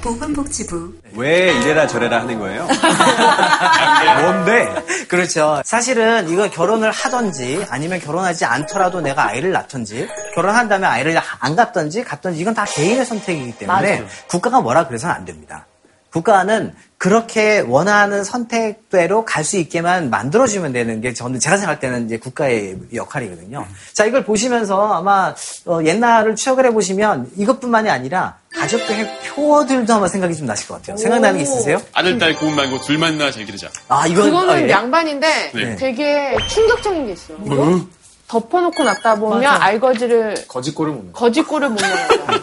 [0.00, 0.92] 보건복지부.
[1.14, 2.66] 왜 이래라 저래라 하는 거예요?
[4.22, 5.06] 뭔데?
[5.08, 5.62] 그렇죠.
[5.64, 12.04] 사실은 이건 결혼을 하든지 아니면 결혼하지 않더라도 내가 아이를 낳던지 결혼한 다음에 아이를 안 갖던지
[12.04, 14.06] 갖던지 이건 다 개인의 선택이기 때문에 맞아요.
[14.28, 15.66] 국가가 뭐라 그래서는 안 됩니다.
[16.12, 22.16] 국가는 그렇게 원하는 선택대로 갈 수 있게만 만들어주면 되는 게 저는 제가 생각할 때는 이제
[22.18, 23.66] 국가의 역할이거든요.
[23.92, 25.34] 자, 이걸 보시면서 아마
[25.66, 30.96] 어, 옛날을 추억을 해보시면 이것뿐만이 아니라 가족계획 표들도 아마 생각이 좀 나실 것 같아요.
[30.96, 31.80] 생각나는 게 있으세요?
[31.92, 33.68] 아들, 딸, 고운 말고 둘만 낳아 잘 기르자.
[33.88, 34.70] 아, 이건 그거는 아, 예.
[34.70, 35.76] 양반인데 네.
[35.76, 37.36] 되게 충격적인 게 있어요.
[37.38, 37.86] 뭐?
[38.28, 39.62] 덮어놓고 놨다 보면 맞아.
[39.62, 41.12] 알거지를 거짓골을 못.
[41.12, 42.40] 거짓골을 못 먹는다.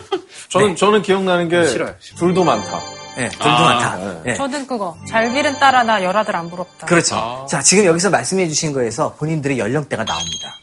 [0.50, 1.96] 저는 저는 기억나는 게 싫어요.
[2.18, 2.80] 둘도 많다.
[3.16, 3.96] 네, 둘도 아, 많다.
[3.98, 4.22] 네.
[4.28, 4.34] 예.
[4.36, 4.98] 저는 그거.
[5.08, 6.88] 잘 기른 딸아 나 열아들 안 부럽다.
[6.88, 7.46] 그렇죠.
[7.50, 10.56] 자, 지금 여기서 말씀해 주신 거에서 본인들의 연령대가 나옵니다.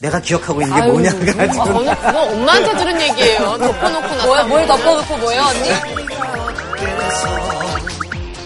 [0.00, 1.20] 내가 기억하고 있는 게 아유, 뭐냐가 아,
[1.50, 3.58] 지금 그건, 그건 엄마한테 들은 얘기예요.
[3.58, 4.26] 덮어놓고 놨다.
[4.26, 5.68] 뭐야, 뭘 덮어놓고 뭐예요, 언니?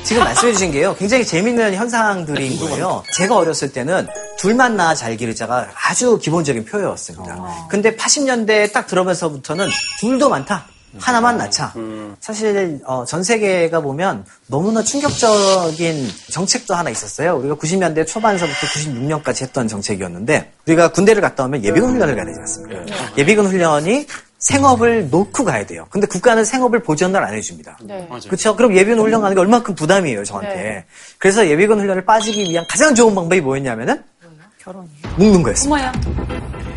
[0.05, 0.95] 지금 말씀해 주신 게요.
[0.97, 3.03] 굉장히 재밌는 현상들인 거예요.
[3.15, 7.67] 제가 어렸을 때는 둘만 낳아 잘 기르자가 아주 기본적인 표였습니다.
[7.69, 9.69] 근데 80년대 딱 들어면서부터는
[10.01, 10.67] 둘도 많다.
[10.99, 11.73] 하나만 낳자.
[12.21, 17.37] 사실 어, 전 세계가 보면 너무나 충격적인 정책도 하나 있었어요.
[17.39, 22.83] 우리가 90년대 초반서부터 96년까지 했던 정책이었는데 우리가 군대를 갔다 오면 예비군 훈련을 가야 되지 않습니까?
[23.17, 24.07] 예비군 훈련이
[24.39, 25.87] 생업을 놓고 가야 돼요.
[25.89, 27.79] 근데 국가는 생업을 보전을 안 해줍니다.
[27.85, 28.09] 네.
[28.27, 28.57] 그렇죠.
[28.57, 30.55] 그럼 예비군 훈련 가는 게 얼마큼 부담이에요, 저한테.
[30.55, 30.85] 네.
[31.19, 34.03] 그래서 예비군 훈련을 빠지기 위한 가장 좋은 방법이 뭐였냐면은
[34.59, 34.89] 결혼이.
[35.17, 35.93] 묶는 거였습니다.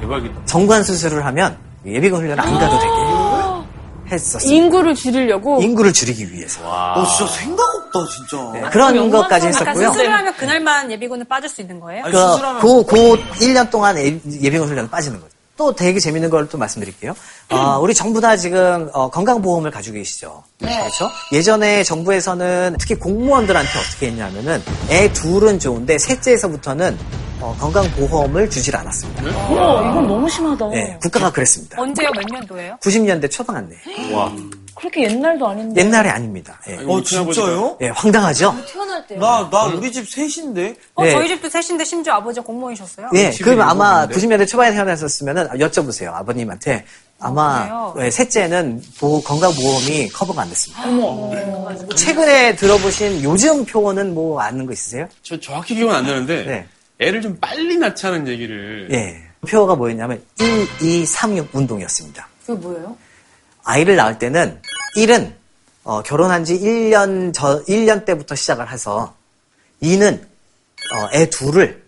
[0.01, 0.45] 대박이다.
[0.45, 2.91] 정관 수술을 하면 예비군 훈련 안 가도 되게
[4.11, 4.51] 했었어요.
[4.53, 6.61] 인구를 줄이려고 인구를 줄이기 위해서.
[6.63, 8.51] 어, 진짜 생각 없다, 진짜.
[8.53, 9.91] 네, 그런 것까지 했었고요.
[9.91, 12.03] 수술을 하면 그날만 예비군을 빠질 수 있는 거예요?
[12.05, 12.95] 아니, 그, 수술하면- 그, 그
[13.45, 15.34] 1년 동안 예- 예비군 훈련 빠지는 거죠.
[15.57, 17.15] 또 되게 재밌는 걸 또 말씀드릴게요.
[17.49, 20.43] 어, 우리 정부 다 지금 어, 건강보험을 가지고 계시죠.
[20.59, 21.09] 그렇죠?
[21.31, 26.97] 예전에 정부에서는 특히 공무원들한테 어떻게 했냐면은 애 둘은 좋은데 셋째에서부터는
[27.41, 29.23] 어, 건강보험을 주질 않았습니다.
[29.47, 30.69] 어머, 이건 너무 심하다.
[30.69, 31.81] 네, 국가가 그랬습니다.
[31.81, 32.09] 언제요?
[32.15, 32.77] 몇 년도예요?
[32.81, 33.69] 90년대 초반에.
[34.13, 34.31] 와.
[34.75, 35.81] 그렇게 옛날도 아닌데.
[35.81, 36.59] 옛날에 아닙니다.
[36.67, 36.75] 예.
[36.85, 37.77] 어, 진짜요?
[37.81, 38.55] 예, 황당하죠?
[38.71, 39.15] 태어날 때.
[39.15, 40.75] 나, 나 우리 집 셋인데?
[40.95, 41.11] 어, 네.
[41.11, 43.09] 저희 집도 셋인데 심지어 아버지가 공무원이셨어요?
[43.15, 46.85] 예, 그럼 아마 90년대 초반에 태어났었으면 여쭤보세요, 아버님한테.
[47.19, 47.93] 아마?
[47.99, 50.83] 예, 셋째는 보호- 건강보험이 커버가 안 됐습니다.
[51.95, 55.07] 최근에 들어보신 요즘 표현은 뭐 아는 거 있으세요?
[55.23, 56.65] 저 정확히 기억은 안 나는데 네.
[56.99, 59.21] 애를 좀 빨리 낳자는 얘기를 예.
[59.49, 62.27] 표어가 뭐였냐면 1, 2, 3, 6 운동이었습니다.
[62.45, 62.97] 그게 뭐예요?
[63.65, 64.61] 아이를 낳을 때는
[64.95, 65.33] 1은
[65.83, 69.15] 어, 결혼한 지 1년 저 1년 때부터 시작을 해서
[69.83, 71.83] 2는 어, 애 둘을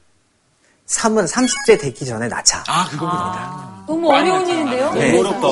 [0.87, 2.63] 3은 30세 되기 전에 낳자.
[2.67, 3.76] 아 그거입니다.
[3.87, 4.91] 너무 어려운 일인데요?
[4.93, 5.17] 네.
[5.17, 5.47] 어렵다.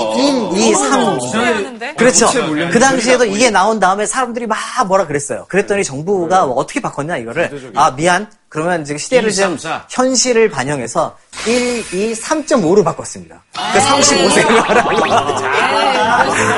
[0.55, 1.45] 1, 2, 3.
[1.45, 1.93] 하는데?
[1.95, 2.25] 그렇죠.
[2.27, 5.45] 부채 물량 그 당시에도 이게 나온 다음에 사람들이 막 뭐라 그랬어요.
[5.47, 8.27] 그랬더니 정부가 어떻게 바꿨냐 이거를 아 미안.
[8.49, 9.85] 그러면 지금 시대를 2, 좀 3, 4.
[9.89, 13.43] 현실을 반영해서 1, 2, 3.5로 바꿨습니다.
[13.53, 14.91] 그 35세로 하라고.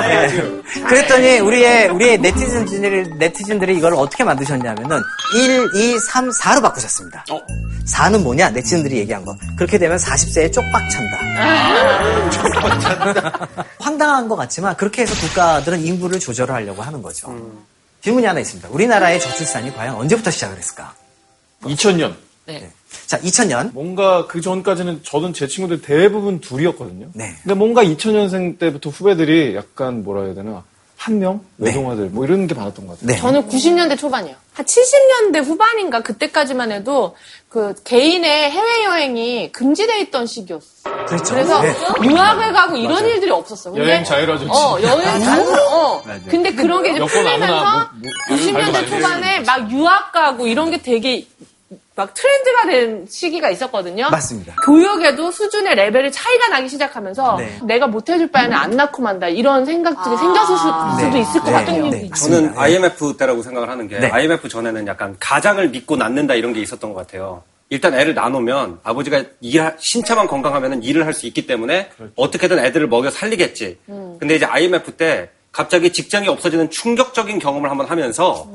[0.07, 0.81] 네.
[0.87, 5.01] 그랬더니 우리의 우리의 네티즌들이 네티즌들이 이걸 어떻게 만드셨냐면은
[5.35, 7.25] 1, 2, 3, 4로 바꾸셨습니다.
[7.31, 7.41] 어.
[7.95, 8.49] 4는 뭐냐?
[8.51, 9.35] 네티즌들이 얘기한 거.
[9.55, 11.17] 그렇게 되면 40세에 쪽박 찬다.
[13.79, 17.33] 황당한 것 같지만 그렇게 해서 국가들은 인구를 조절하려고 하는 거죠.
[18.01, 18.69] 질문이 하나 있습니다.
[18.69, 20.93] 우리나라의 저출산이 과연 언제부터 시작을 했을까?
[21.63, 22.15] 2000년.
[22.45, 22.71] 네.
[23.07, 23.73] 자, 2000년.
[23.73, 27.07] 뭔가 그 전까지는 저는 제 친구들 대부분 둘이었거든요.
[27.13, 27.35] 네.
[27.43, 30.63] 근데 뭔가 2000년생 때부터 후배들이 약간 뭐라 해야 되나
[31.07, 31.39] 한 명?
[31.55, 31.69] 네.
[31.69, 33.07] 외동아들 뭐 이런 게 많았던 것 같아요.
[33.15, 33.17] 네.
[33.17, 34.35] 저는 90년대 초반이요.
[34.53, 37.15] 한 70년대 후반인가 그때까지만 해도
[37.47, 40.83] 그 개인의 해외 여행이 금지돼 있던 시기였어.
[41.07, 41.33] 그렇죠.
[41.33, 41.73] 그래서 네.
[42.03, 43.71] 유학을 가고 이런 일들이 없었어.
[43.71, 44.51] 근데 여행 자유라든지.
[44.51, 45.61] 어, 여행 자유로.
[45.71, 46.03] 어.
[46.29, 50.11] 근데 그런 게 이제 여권 아무나 풀리면서 뭐- 뭐- 발도 90년대 많이 초반에 막 유학
[50.11, 51.25] 가고 이런 게 되게
[51.97, 54.11] 막 트렌드가 된 시기가 있었거든요.
[54.11, 54.53] 맞습니다.
[54.63, 57.59] 교육에도 수준의 레벨이 차이가 나기 시작하면서 네.
[57.63, 60.65] 내가 못해줄 바에는 안 낳고 만다 이런 생각들이 생겼을 수,
[61.01, 61.09] 네.
[61.09, 61.51] 도 있을 것 네.
[61.53, 61.89] 같아요.
[61.89, 62.07] 네.
[62.11, 64.11] 저는 IMF 때라고 생각을 하는 게 네.
[64.11, 67.41] IMF 전에는 약간 가장을 믿고 낳는다 이런 게 있었던 것 같아요.
[67.71, 73.09] 일단 애를 나누면 아버지가 일 신체만 건강하면 일을 할 수 있기 때문에 어떻게든 애들을 먹여
[73.09, 73.79] 살리겠지.
[74.19, 78.47] 근데 이제 IMF 때 갑자기 직장이 없어지는 충격적인 경험을 한번 하면서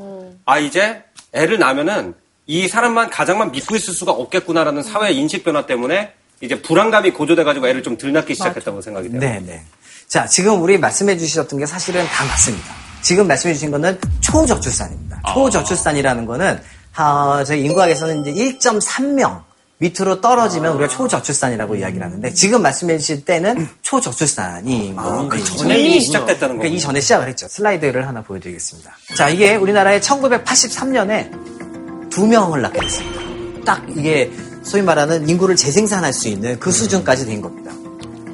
[0.47, 1.03] 아 이제
[1.33, 2.15] 애를 낳으면은
[2.47, 7.83] 이 사람만 가장만 믿고 있을 수가 없겠구나라는 사회 인식 변화 때문에 이제 불안감이 고조돼가지고 애를
[7.83, 9.21] 좀덜 낳기 시작했다고 생각이 돼요.
[9.21, 9.63] 네, 네.
[10.09, 12.75] 자, 지금 우리 말씀해 주셨던 게 사실은 다 맞습니다.
[13.01, 15.23] 지금 말씀해 주신 거는 초저출산입니다.
[15.35, 16.61] 초저출산이라는 거는
[16.95, 19.43] 아, 저희 인구학에서는 이제 1.3명
[19.79, 26.01] 밑으로 떨어지면 우리가 초저출산이라고 이야기를 하는데 지금 말씀해 주실 때는 초저출산이 아, 그 전에 이미
[26.01, 27.49] 시작됐다는 그러니까 이 전에 시작을 했죠.
[27.49, 28.97] 슬라이드를 하나 보여드리겠습니다.
[29.17, 31.72] 자, 이게 우리나라에 1983년에
[32.13, 33.21] 두 명을 낳게 됐습니다.
[33.65, 34.31] 딱 이게
[34.63, 37.73] 소위 말하는 인구를 재생산할 수 있는 그 수준까지 된 겁니다.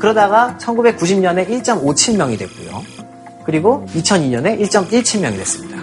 [0.01, 2.83] 그러다가 1990년에 1.57명이 됐고요.
[3.45, 5.79] 그리고 2002년에 1.17명이 됐습니다.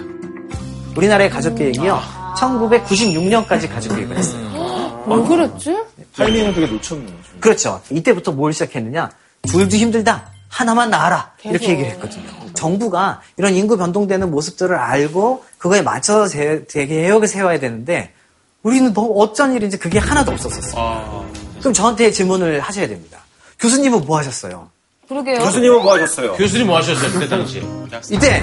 [0.94, 1.98] 우리나라의 가족 계획이요.
[2.36, 5.04] 1996년까지 가족 계획을 했어요.
[5.06, 5.76] 왜 그랬지?
[6.16, 7.16] 타이밍을 되게 놓쳤네요.
[7.40, 7.80] 그렇죠.
[7.90, 9.10] 이때부터 뭘 시작했느냐?
[9.42, 10.30] 둘도 힘들다.
[10.56, 11.32] 하나만 낳아라.
[11.44, 11.68] 이렇게.
[11.72, 12.24] 얘기를 했거든요.
[12.54, 18.14] 정부가 이런 인구 변동되는 모습들을 알고 그거에 맞춰서 제- 되게 계획을 세워야 되는데
[18.62, 21.26] 우리는 너무 어쩐 일인지 그게 하나도 없었었어요.
[21.60, 23.18] 그럼 저한테 질문을 하셔야 됩니다.
[23.60, 24.70] 교수님은 뭐 하셨어요?
[25.06, 25.38] 그러게요.
[25.40, 26.32] 교수님은 뭐 하셨어요?
[26.36, 27.62] 교수님 뭐 하셨어요, 그때 당시에?
[28.10, 28.42] 이때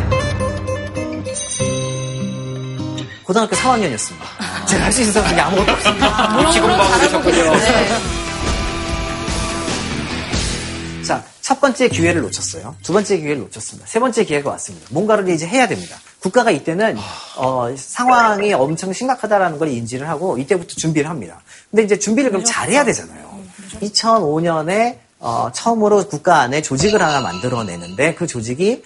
[3.24, 4.68] 고등학교 4학년이었습니다.
[4.68, 6.52] 제가 할 수 있는 게 아무것도 없습니다.
[6.52, 8.23] 기본방을 하셨군요.
[11.44, 12.74] 첫 번째 기회를 놓쳤어요.
[12.84, 13.86] 두 번째 기회를 놓쳤습니다.
[13.86, 14.88] 세 번째 기회가 왔습니다.
[14.92, 15.98] 뭔가를 이제 해야 됩니다.
[16.22, 16.98] 국가가 이때는
[17.36, 21.42] 어, 상황이 엄청 심각하다라는 걸 인지를 하고 이때부터 준비를 합니다.
[21.70, 23.40] 근데 이제 준비를 그럼 잘해야 되잖아요.
[23.82, 28.82] 2005년에 어, 처음으로 국가 안에 조직을 하나 만들어내는데 그 조직이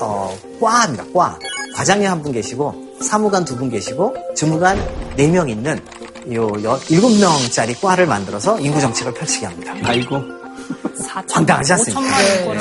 [0.00, 1.04] 어, 과입니다.
[1.14, 1.38] 과.
[1.76, 4.76] 과장님 한 분 계시고 사무관 두 분 계시고 주무관
[5.16, 5.80] 네 명 있는
[6.32, 9.74] 요 여- 일곱 명짜리 과를 만들어서 인구 정책을 펼치게 합니다.
[9.84, 10.43] 아이고.
[11.30, 12.18] 황당하지 않습니까?
[12.18, 12.54] 네.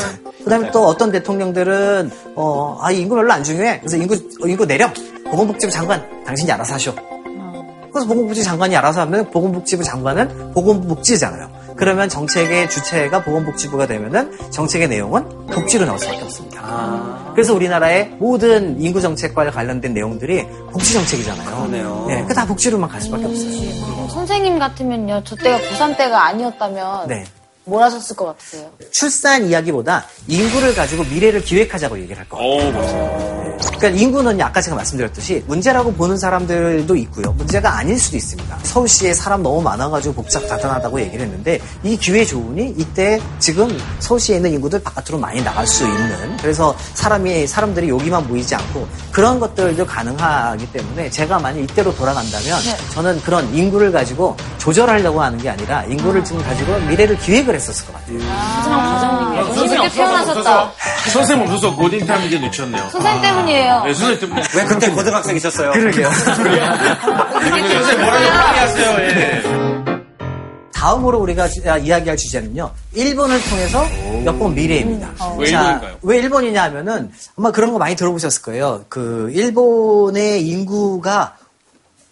[0.43, 3.79] 그다음에 또 어떤 대통령들은 어, 아 인구 별로 안 중요해.
[3.79, 4.91] 그래서 인구 어, 인구 내려.
[5.29, 6.93] 보건복지부 장관 당신이 알아서 하셔.
[7.91, 11.49] 그래서 보건복지부 장관이 알아서 하면 보건복지부 장관은 보건복지잖아요.
[11.75, 17.31] 그러면 정책의 주체가 보건복지부가 되면은 정책의 내용은 복지로 나올 수밖에 없습니다.
[17.33, 21.45] 그래서 우리나라의 모든 인구 정책과 관련된 내용들이 복지 정책이잖아요.
[21.49, 22.05] 그러네요.
[22.07, 24.07] 네, 그다 복지로만 갈 수밖에 없어요.
[24.09, 27.23] 선생님 같으면요, 저 때가 고3 때가 아니었다면 네.
[27.65, 28.69] 뭘 하셨을 것 같으세요?
[28.91, 33.53] 출산 이야기보다 인구를 가지고 미래를 기획하자고 얘기를 할 거예요.
[33.77, 37.31] 그러니까 인구는 아까 제가 말씀드렸듯이 문제라고 보는 사람들도 있고요.
[37.33, 38.59] 문제가 아닐 수도 있습니다.
[38.63, 44.53] 서울시에 사람 너무 많아가지고 복잡 다단하다고 얘기를 했는데 이 기회 좋으니 이때 지금 서울시에 있는
[44.53, 50.71] 인구들 바깥으로 많이 나갈 수 있는 그래서 사람이 사람들이 여기만 모이지 않고 그런 것들도 가능하기
[50.71, 52.59] 때문에 제가 만약 이때로 돌아간다면
[52.93, 57.93] 저는 그런 인구를 가지고 조절하려고 하는 게 아니라 인구를 지금 가지고 미래를 기획을 했었을 것
[57.93, 58.17] 같아요.
[58.21, 60.71] 하지만 과장님, 선생님 그때 태어나셨다.
[61.11, 62.89] 선생님 없어서 고딩 타임 이제 놓쳤네요.
[62.89, 63.83] 선생님 때문이에요.
[63.85, 64.43] 네, 선생님 때문에.
[64.55, 65.71] 왜 그때 고등학생이셨어요?
[65.71, 66.09] 그러게요.
[66.11, 66.51] 선생님
[67.31, 68.27] 뭐라고 빨리
[68.59, 69.43] 하세요, 예.
[70.73, 72.69] 다음으로 우리가 주- 아, 이야기할 주제는요.
[72.93, 73.85] 일본을 통해서
[74.25, 75.11] 엿본 미래입니다.
[75.37, 75.95] 왜 자, 일본인가요?
[76.01, 78.83] 왜 일본이냐 하면은 아마 그런 거 많이 들어보셨을 거예요.
[78.89, 81.37] 그 일본의 인구가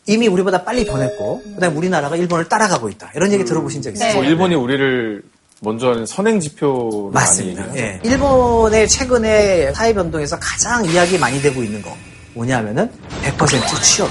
[0.05, 3.11] 이미 우리보다 빨리 변했고 그다음에 우리나라가 일본을 따라가고 있다.
[3.15, 4.13] 이런 얘기 들어보신 적 있어요?
[4.13, 5.21] 뭐 일본이 우리를
[5.63, 7.75] 먼저 하는 선행 지표 맞습니다.
[7.77, 7.99] 예.
[8.03, 11.95] 일본의 최근에 사회 변동에서 가장 이야기 많이 되고 있는 거
[12.33, 12.89] 뭐냐면은
[13.37, 14.09] 100% 취업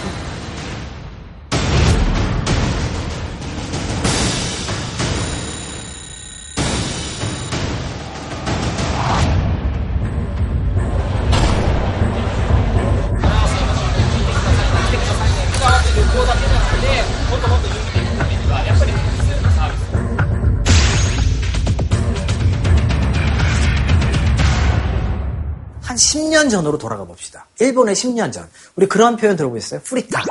[26.40, 27.46] 10년 전으로 돌아가 봅시다.
[27.59, 28.48] 일본의 10년 전.
[28.76, 29.81] 우리 그런 표현 들어보셨어요?
[29.85, 30.22] 프리타.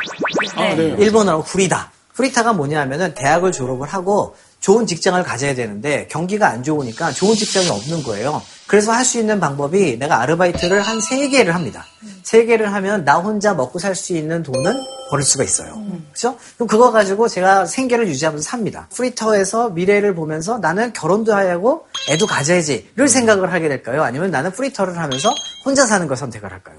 [0.55, 0.95] 아, 네.
[0.97, 1.91] 일본어로 フリーター.
[2.15, 8.03] 프리타가 뭐냐면은 대학을 졸업을 하고 좋은 직장을 가져야 되는데 경기가 안 좋으니까 좋은 직장이 없는
[8.03, 8.41] 거예요.
[8.67, 11.85] 그래서 할 수 있는 방법이 내가 아르바이트를 한 세개를 합니다.
[12.23, 14.73] 세개를 하면 나 혼자 먹고 살 수 있는 돈은
[15.09, 15.81] 벌 수가 있어요.
[16.13, 16.37] 그죠?
[16.55, 18.87] 그럼 그거 가지고 제가 생계를 유지하면서 삽니다.
[18.93, 24.03] 프리터에서 미래를 보면서 나는 결혼도 하고 애도 가져야지를 생각을 하게 될까요?
[24.03, 25.33] 아니면 나는 프리터를 하면서
[25.65, 26.77] 혼자 사는 걸 선택을 할까요?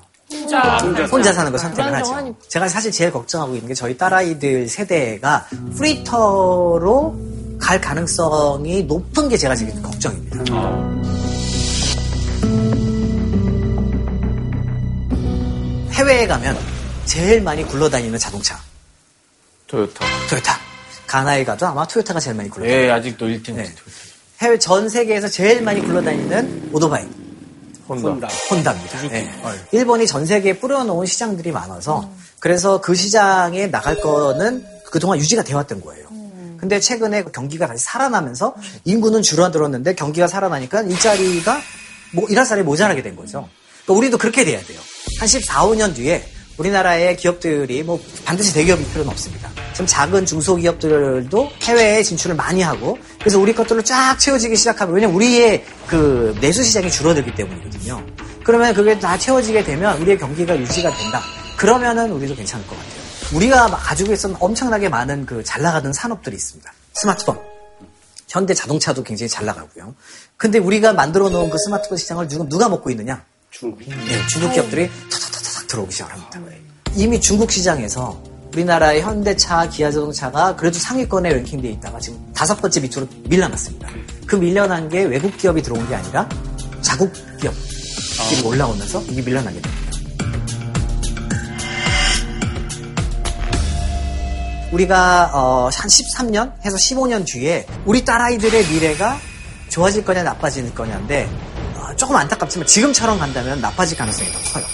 [1.10, 2.36] 혼자 사는 걸 선택을 하죠.
[2.48, 7.16] 제가 사실 제일 걱정하고 있는 게 저희 딸아이들 세대가 프리터로
[7.61, 10.40] 갈 가능성이 높은 게 제가 지금 걱정입니다.
[15.92, 16.59] 해외에 가면
[17.05, 18.59] 제일 많이 굴러다니는 자동차.
[19.66, 20.05] 토요타.
[20.29, 20.59] 토요타.
[21.07, 22.85] 가나에 가도 아마 토요타가 제일 많이 굴러다니는.
[22.85, 23.55] 예, 아직도 1팀.
[23.55, 23.73] 네.
[24.40, 27.07] 해외 전 세계에서 제일 많이 굴러다니는 오토바이.
[27.88, 28.29] 혼다.
[28.49, 29.09] 혼다 입니다.
[29.09, 29.31] 네.
[29.73, 36.10] 일본이 전 세계에 뿌려놓은 시장들이 많아서 그래서 그 시장에 나갈 거는 그동안 유지가 되었던 거예요.
[36.61, 41.61] 근데 최근에 경기가 다시 살아나면서 인구는 줄어들었는데 경기가 살아나니까 일자리가
[42.12, 43.49] 뭐 일할 사람이 모자라게 된 거죠.
[43.85, 44.79] 그러니까 우리도 그렇게 돼야 돼요.
[45.18, 46.25] 한 14, 5년 뒤에
[46.59, 49.51] 우리나라의 기업들이 뭐 반드시 대기업일 필요는 없습니다.
[49.73, 55.64] 좀 작은 중소기업들도 해외에 진출을 많이 하고 그래서 우리 것들로 쫙 채워지기 시작하면 왜냐면 우리의
[55.87, 58.05] 그 내수 시장이 줄어들기 때문이거든요.
[58.44, 61.23] 그러면 그게 다 채워지게 되면 우리의 경기가 유지가 된다.
[61.57, 62.99] 그러면은 우리도 괜찮을 것 같아요.
[63.32, 66.72] 우리가 가지고 있었던 엄청나게 많은 그 잘 나가던 산업들이 있습니다.
[66.94, 67.38] 스마트폰.
[68.28, 69.94] 현대 자동차도 굉장히 잘 나가고요.
[70.36, 73.22] 근데 우리가 만들어 놓은 그 스마트폰 시장을 지금 누가 먹고 있느냐?
[73.50, 73.80] 중국.
[73.88, 76.40] 네, 중국 기업들이 타타타닥 들어오기 시작합니다.
[76.94, 83.88] 이미 중국 시장에서 우리나라의 현대차, 기아자동차가 그래도 상위권에 랭킹되어 있다가 지금 다섯 번째 밑으로 밀려났습니다.
[84.26, 86.28] 그 밀려난 게 외국 기업이 들어온 게 아니라
[86.82, 89.89] 자국 기업들이 올라오면서 이게 밀려나게 됩니다.
[94.72, 99.18] 우리가 어, 한 13년 해서 15년 뒤에 우리 딸아이들의 미래가
[99.68, 101.28] 좋아질 거냐 나빠질 거냐인데
[101.76, 104.64] 어, 조금 안타깝지만 지금처럼 간다면 나빠질 가능성이 더 커요.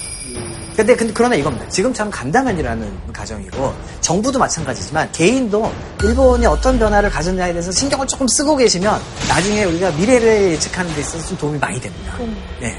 [0.77, 1.67] 근데, 근데 그러나 이겁니다.
[1.71, 9.01] 지금처럼 간다면이라는 가정이고 정부도 마찬가지지만 개인도 일본이 어떤 변화를 가졌냐에 대해서 신경을 조금 쓰고 계시면
[9.27, 12.15] 나중에 우리가 미래를 예측하는 데 있어서 좀 도움이 많이 됩니다.
[12.61, 12.79] 네.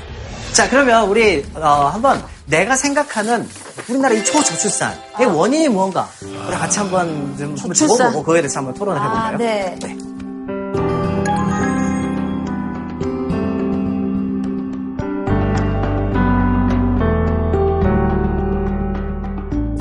[0.54, 3.50] 자 그러면 우리 어, 한번 내가 생각하는
[3.90, 7.56] 우리나라 이 초저출산의 원인이 무언가 우리 같이 한번 좀.
[7.74, 9.36] 적어보고 그거에 대해서 한번 토론을 해볼까요?
[9.36, 9.78] 아, 네.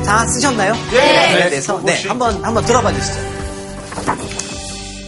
[0.04, 0.72] 다 쓰셨나요?
[0.72, 1.32] 네.
[1.32, 3.18] 그에 대해서 네, 한번 한번 들어봐 주시죠.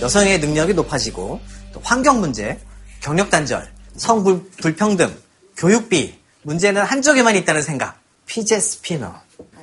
[0.03, 1.41] 여성의 능력이 높아지고
[1.73, 2.59] 또 환경 문제,
[3.01, 5.13] 경력 단절, 성 불, 불평등,
[5.57, 7.99] 교육비 문제는 한쪽에만 있다는 생각.
[8.29, 9.13] 피제 스피너.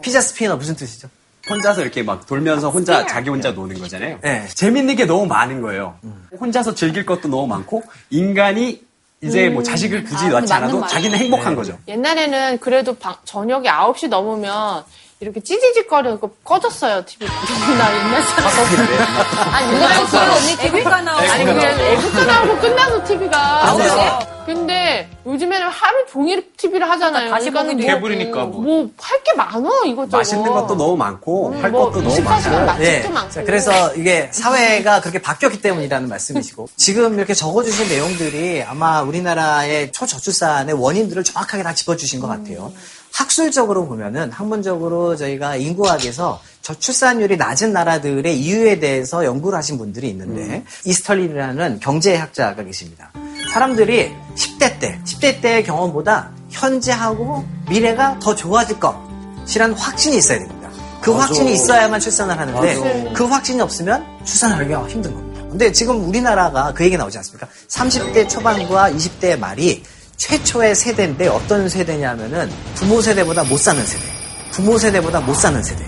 [0.02, 1.08] 피자 스피너 무슨 뜻이죠?
[1.50, 4.18] 혼자서 이렇게 막 돌면서 혼자 자기 혼자 노는 거잖아요.
[4.24, 4.48] 네.
[4.48, 5.98] 재밌는 게 너무 많은 거예요.
[6.40, 8.84] 혼자서 즐길 것도 너무 많고 인간이
[9.22, 10.86] 이제 뭐 자식을 굳이 아, 낳지 않아도.
[10.88, 11.78] 자기는 행복한 거죠.
[11.88, 14.84] 옛날에는 그래도 방- 저녁에 9시 넘으면
[15.22, 17.26] 이렇게 찌지직거리고 꺼졌어요, TV.
[17.78, 19.54] 나 옛날 사람.
[19.54, 21.32] 아니, 옛날에 그걸 언니 TV가 나오고.
[21.32, 23.38] 아니, 그냥 애국가 나오고 끝나서 TV가.
[23.70, 24.20] 아, 그래요?
[24.46, 27.32] 근데 요즘에는 하루 종일 TV를 하잖아요.
[27.32, 28.62] 다시 그러니까는 보기도 뭐- 뭐.
[28.62, 30.18] 뭐, 할 게 많아, 이것저것.
[30.18, 32.84] 맛있는 것도 너무 많고 할뭐 것도 너무 24시간 많고.
[32.84, 33.08] 네.
[33.10, 33.32] 많고.
[33.32, 40.76] 자, 그래서 이게 사회가 그렇게 바뀌었기 때문이라는 말씀이시고 지금 이렇게 적어주신 내용들이 아마 우리나라의 초저출산의
[40.76, 42.72] 원인들을 정확하게 다 짚어주신 것 같아요.
[43.16, 51.80] 학술적으로 보면은 학문적으로 저희가 인구학에서 저출산율이 낮은 나라들의 이유에 대해서 연구를 하신 분들이 있는데 이스털린이라는
[51.80, 53.14] 경제학자가 계십니다.
[53.54, 60.70] 사람들이 10대 때, 10대 때의 경험보다 현재하고 미래가 더 좋아질 것이라는 확신이 있어야 됩니다.
[61.00, 61.22] 그 맞아.
[61.24, 63.14] 확신이 있어야만 출산을 하는데 맞아.
[63.14, 65.42] 그 확신이 없으면 출산하기가 힘든 겁니다.
[65.48, 67.48] 근데 지금 우리나라가 그 얘기 나오지 않습니까?
[67.70, 69.84] 30대 초반과 20대 말이
[70.18, 74.04] 최초의 세대인데 어떤 세대냐면은 부모 세대보다 못 사는 세대.
[74.52, 75.86] 부모 세대보다 못 사는 세대.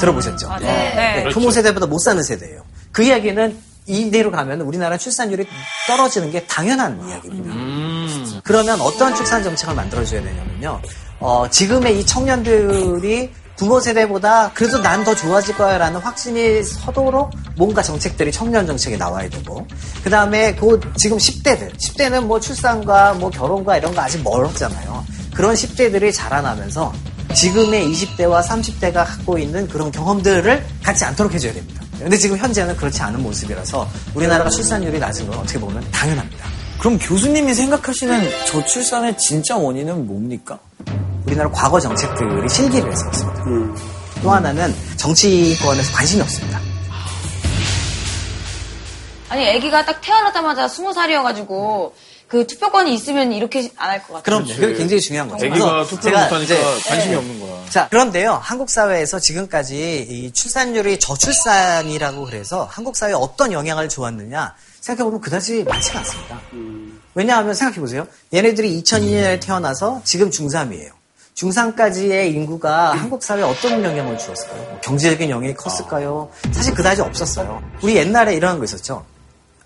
[0.00, 0.48] 들어보셨죠?
[0.60, 0.66] 네.
[0.94, 1.24] 네.
[1.24, 2.62] 네, 부모 세대보다 못 사는 세대예요.
[2.92, 5.46] 그 이야기는 이대로 가면 우리나라 출산율이
[5.86, 8.40] 떨어지는 게 당연한 이야기입니다.
[8.44, 10.80] 그러면 어떤 출산 정책을 만들어줘야 되냐면요.
[11.20, 17.82] 어, 지금의 이 청년들이 부모 세대보다 그래도 난 더 좋아질 거야 라는 확신이 서도록 뭔가
[17.82, 19.66] 정책들이 청년 정책에 나와야 되고
[20.02, 25.04] 그 다음에 그 지금 10대들 10대는 뭐 출산과 뭐 결혼과 이런 거 아직 멀었잖아요.
[25.34, 26.92] 그런 10대들이 자라나면서
[27.34, 31.82] 지금의 20대와 30대가 갖고 있는 그런 경험들을 갖지 않도록 해줘야 됩니다.
[31.98, 36.46] 근데 지금 현재는 그렇지 않은 모습이라서 우리나라가 출산율이 낮은 건 어떻게 보면 당연합니다.
[36.78, 40.58] 그럼 교수님이 생각하시는 저출산의 진짜 원인은 뭡니까?
[41.26, 43.44] 우리나라 과거 정책들이 실기를 해서 그렇습니다.
[44.22, 46.60] 또 하나는 정치권에서 관심이 없습니다.
[49.30, 51.94] 아니, 아기가 딱 태어나자마자 스무 살이어가지고
[52.28, 54.22] 그 투표권이 있으면 이렇게 안 할 것 같아요.
[54.22, 55.46] 그럼 그게 굉장히 중요한 거죠.
[55.46, 56.54] 애기가 그래서 투표를 못하니까
[56.86, 57.16] 관심이 네.
[57.16, 57.64] 없는 거야.
[57.70, 64.54] 자, 그런데요, 한국 사회에서 지금까지 이 출산율이 저출산이라고 그래서 한국 사회에 어떤 영향을 주었느냐
[64.84, 66.40] 생각해보면 그다지 많지가 않습니다.
[67.14, 68.06] 왜냐하면 생각해보세요.
[68.32, 70.90] 얘네들이 2002년에 태어나서 지금 중3이에요.
[71.32, 74.62] 중산까지의 인구가 한국 사회에 어떤 영향을 주었을까요?
[74.62, 76.30] 뭐 경제적인 영향이 컸을까요?
[76.52, 77.62] 사실 그다지 없었어요.
[77.82, 79.04] 우리 옛날에 이런 거 있었죠.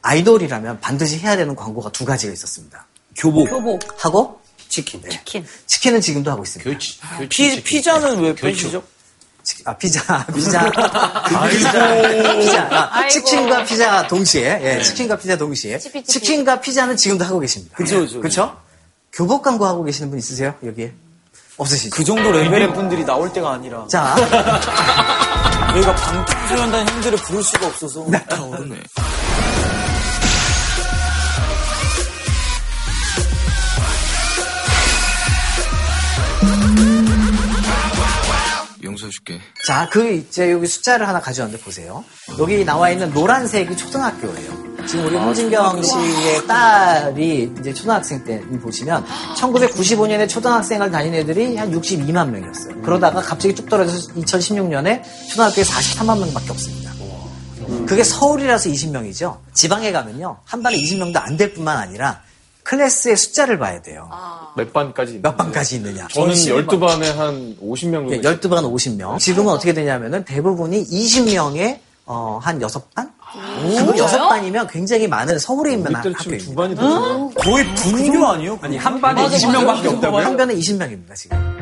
[0.03, 2.87] 아이돌이라면 반드시 해야 되는 광고가 두 가지가 있었습니다.
[3.17, 3.51] 교복.
[3.51, 3.81] 교복.
[3.99, 5.03] 하고 치킨.
[5.11, 5.45] 치킨.
[5.67, 6.71] 치킨은 지금도 하고 있습니다.
[6.71, 7.01] 교치.
[7.29, 8.83] 피, 피자는 왜 빼시죠?
[9.49, 10.71] 치- 아, 피자, 피자.
[11.49, 11.89] 피자.
[12.39, 12.69] 피자.
[12.71, 13.09] 아.
[13.09, 15.79] 치킨과 피자 동시에, 예, 치킨과 피자 동시에.
[15.79, 17.75] 치킨과 피자는 지금도 하고 계십니다.
[17.75, 18.21] 그죠, 그죠.
[18.21, 18.57] 그쵸?
[19.11, 20.55] 교복 광고 하고 계시는 분 있으세요?
[20.63, 20.93] 여기에?
[21.57, 21.97] 없으시죠?
[21.97, 23.87] 그 정도 레벨의 분들이 나올 때가 아니라.
[23.89, 24.15] 자,
[25.73, 28.05] 저희가 방탄소년단 형들을 부를 수가 없어서.
[28.09, 28.19] 네.
[38.99, 39.41] 용서해줄게.
[39.67, 42.05] 자, 그 이제 여기 숫자를 하나 가져왔는데 보세요.
[42.39, 44.69] 여기 나와 있는 노란색이 초등학교예요.
[44.87, 49.05] 지금 우리 홍진경 씨의 딸이 이제 초등학생 때 보시면
[49.37, 52.83] 1995년에 초등학생을 다닌 애들이 한 62만 명이었어요.
[52.83, 56.93] 그러다가 갑자기 쭉 떨어져서 2016년에 초등학교에 43만 명밖에 없습니다.
[57.87, 59.39] 그게 서울이라서 20명이죠.
[59.53, 60.39] 지방에 가면요.
[60.45, 62.23] 한 반에 20명도 안 될 뿐만 아니라
[62.69, 64.11] 클래스의 숫자를 봐야 돼요.
[64.55, 65.21] 몇 반까지?
[65.23, 66.07] 몇 반까지 있느냐.
[66.13, 68.13] 저는 12반에 한 50명 정도.
[68.13, 69.19] 예, 12반 50명.
[69.19, 73.11] 지금은 어떻게 되냐면은 대부분이 20명에 어, 한 6반?
[73.63, 76.45] 그거 6반이면 굉장히 많은 서울에 있는 학교입니다.
[76.45, 77.31] 두 반이 됐어요.
[77.37, 78.59] 거의 분교 아니에요?
[78.61, 80.25] 아니, 한 반에 20명밖에 없다고요?
[80.25, 81.58] 한 반에 20명입니다, 지금.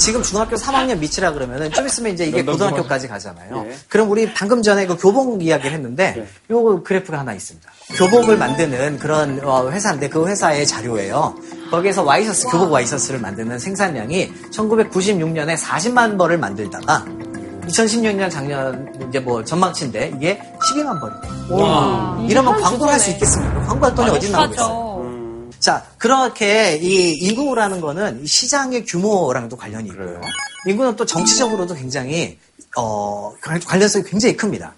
[0.00, 3.66] 지금 중학교 3학년 밑이라 그러면은 좀 있으면 이제 이게 고등학교까지 가잖아요.
[3.88, 7.70] 그럼 우리 방금 전에 그 교복 이야기를 했는데 요 그래프가 하나 있습니다.
[7.96, 11.34] 교복을 만드는 그런 어, 회사인데 그 회사의 자료예요.
[11.70, 17.04] 거기에서 와이셔츠, 교복 와이셔츠를 만드는 생산량이 1996년에 40만 벌을 만들다가
[17.68, 20.40] 2016년 작년 이제 뭐 전망치인데 이게
[20.72, 22.26] 12만 벌이에요.
[22.28, 23.60] 이러면 광고를 할 수 있겠습니까?
[23.66, 24.89] 광고할 돈이 어디 나오겠어요?
[25.60, 30.20] 자, 그렇게 이 인구라는 거는 이 시장의 규모랑도 관련이 있고요.
[30.66, 32.38] 인구는 또 정치적으로도 굉장히
[32.76, 34.74] 어, 관- 관련성이 굉장히 큽니다.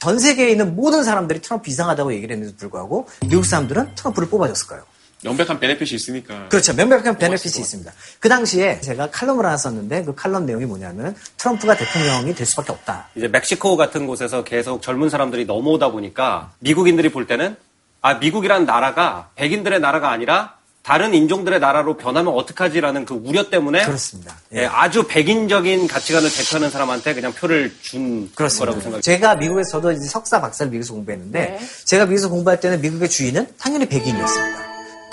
[0.00, 4.84] 전 세계에 있는 모든 사람들이 트럼프 이상하다고 얘기를 했는데도 불구하고 미국 사람들은 트럼프를 뽑아줬을까요?
[5.24, 6.48] 명백한 베네핏이 있으니까.
[6.48, 6.72] 그렇죠.
[6.74, 7.92] 명백한 베네핏이 있습니다.
[8.18, 13.08] 그 당시에 제가 칼럼을 하나 썼는데 그 칼럼 내용이 뭐냐면 트럼프가 대통령이 될 수밖에 없다.
[13.14, 17.56] 이제 멕시코 같은 곳에서 계속 젊은 사람들이 넘어오다 보니까 미국인들이 볼 때는
[18.02, 24.36] 아 미국이라는 나라가 백인들의 나라가 아니라 다른 인종들의 나라로 변하면 어떡하지라는 그 우려 때문에 그렇습니다.
[24.52, 29.00] 예, 아주 백인적인 가치관을 대표하는 사람한테 그냥 표를 준 거라고 생각해요.
[29.00, 31.60] 제가 미국에서 저도 이제 석사 박사를 미국에서 공부했는데 네.
[31.84, 34.58] 제가 미국에서 공부할 때는 미국의 주인은 당연히 백인이었습니다.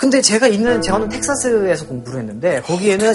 [0.00, 3.14] 근데 제가 있는 저는 텍사스에서 공부를 했는데 거기에는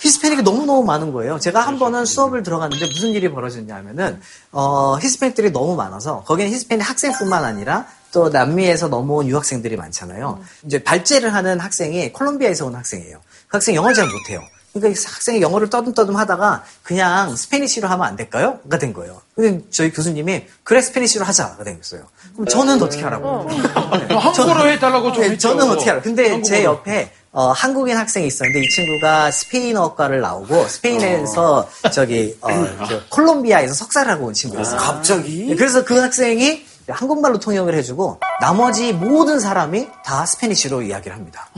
[0.00, 1.38] 히스패닉이 너무너무 많은 거예요.
[1.38, 4.20] 제가 한 번은 수업을 들어갔는데 무슨 일이 벌어졌냐면은
[4.50, 10.40] 어 히스패닉들이 너무 많아서 거기는 히스패닉 학생뿐만 아니라 또 남미에서 넘어온 유학생들이 많잖아요.
[10.64, 13.18] 이제 발제를 하는 학생이 콜롬비아에서 온 학생이에요.
[13.48, 14.42] 그 학생 영어 잘 못해요.
[14.72, 18.60] 그러니까 이 학생이 영어를 떠듬떠듬 하다가 그냥 Spanish로 하면 안 될까요?
[18.68, 19.20] 가 된 거예요.
[19.34, 22.02] 근데 저희 교수님이 그래 Spanish로 하자가 됐어요.
[22.34, 23.48] 그럼 저는 어떻게 하라고?
[23.48, 25.38] 한국어로 해달라고 좀 네.
[25.38, 26.02] 저는 어떻게 알아?
[26.02, 26.64] 근데 제 한국어로.
[26.64, 32.48] 옆에 어, 한국인 학생이 있었는데 이 친구가 스페인어과를 나오고 스페인에서 저기 어,
[32.88, 34.78] 저 콜롬비아에서 석사를 하고 온 친구였어요.
[34.78, 35.46] 갑자기?
[35.48, 41.48] 네, 그래서 그 학생이 한국말로 통역을 해주고 나머지 모든 사람이 다 스페니쉬로 이야기를 합니다.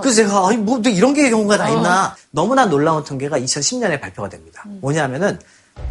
[0.00, 4.62] 그래서 제가 아니 뭐 이런 게 경우가 다 있나 너무나 놀라운 통계가 2010년에 발표가 됩니다.
[4.80, 5.38] 뭐냐면은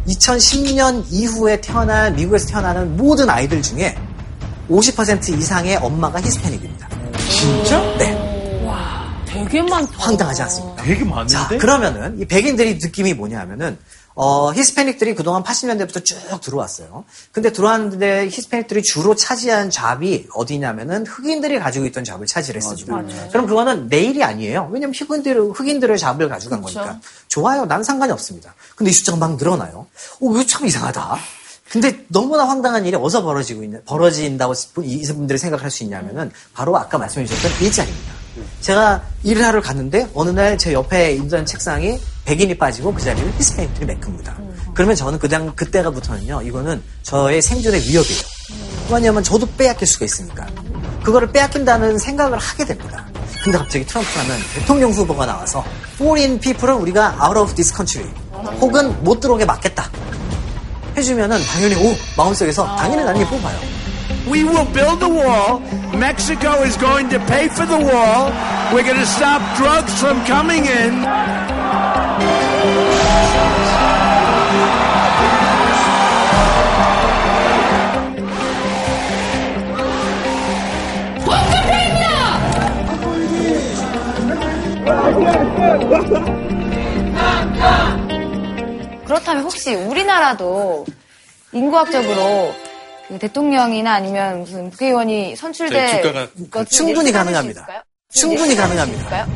[0.06, 3.96] 2010년 이후에 태어난 미국에서 태어나는 모든 아이들 중에
[4.70, 6.88] 50% 이상의 엄마가 히스패닉입니다.
[7.28, 7.80] 진짜?
[7.98, 8.32] 네.
[9.32, 9.90] 되게 많다.
[9.96, 10.82] 황당하지 않습니까?
[10.82, 11.32] 되게 많은데?
[11.32, 13.78] 자, 그러면은 이 백인들이 느낌이 뭐냐면은
[14.14, 17.04] 어, 히스패닉들이 그동안 80년대부터 쭉 들어왔어요.
[17.32, 23.02] 근데 들어왔는데 히스패닉들이 주로 차지한 잡이 어디냐면은 흑인들이 가지고 있던 잡을 차지했습니다.
[23.30, 24.68] 그럼 그거는 내일이 아니에요.
[24.70, 26.80] 왜냐면 흑인들, 흑인들의 잡을 가져간 그쵸.
[26.80, 27.00] 거니까.
[27.28, 27.64] 좋아요.
[27.64, 28.54] 난 상관이 없습니다.
[28.76, 29.86] 근데 이 숫자가 막 늘어나요.
[30.20, 31.16] 어, 왜참 이상하다.
[31.70, 34.52] 근데 너무나 황당한 일이 어디서 벌어지고 있는, 벌어진다고
[34.82, 38.21] 이분들이 생각할 수 있냐면은 바로 아까 말씀해 주셨던 일자리입니다.
[38.60, 43.86] 제가 일을 하러 갔는데 어느 날 제 옆에 있던 책상이 백인이 빠지고 그 자리를 히스패닉들이
[43.86, 44.36] 메꿉니다.
[44.74, 48.22] 그러면 저는 그당 그때가부터는요 이거는 저의 생존의 위협이에요.
[48.90, 50.46] 왜냐하면 저도 빼앗길 수가 있으니까
[51.02, 53.04] 그거를 빼앗긴다는 생각을 하게 됩니다.
[53.42, 55.64] 근데 갑자기 트럼프라는 대통령 후보가 나와서
[55.94, 58.08] foreign people은 우리가 out of this country
[58.60, 59.90] 혹은 못 들어오게 막겠다
[60.96, 63.58] 해주면은 당연히 오 마음속에서 당연히 나는 게 뽑아요.
[64.28, 65.60] We will build the wall.
[65.94, 68.30] Mexico is going to pay for the wall.
[68.72, 71.04] We're going to stop drugs from coming in.
[89.04, 90.86] 그렇다면 혹시 우리나라도
[91.52, 92.54] 인구학적으로
[93.18, 96.02] 대통령이나 아니면 무슨 국회의원이 선출될
[96.50, 97.84] 것을 충분히 가능합니다.
[98.10, 99.26] 충분히 가능합니다.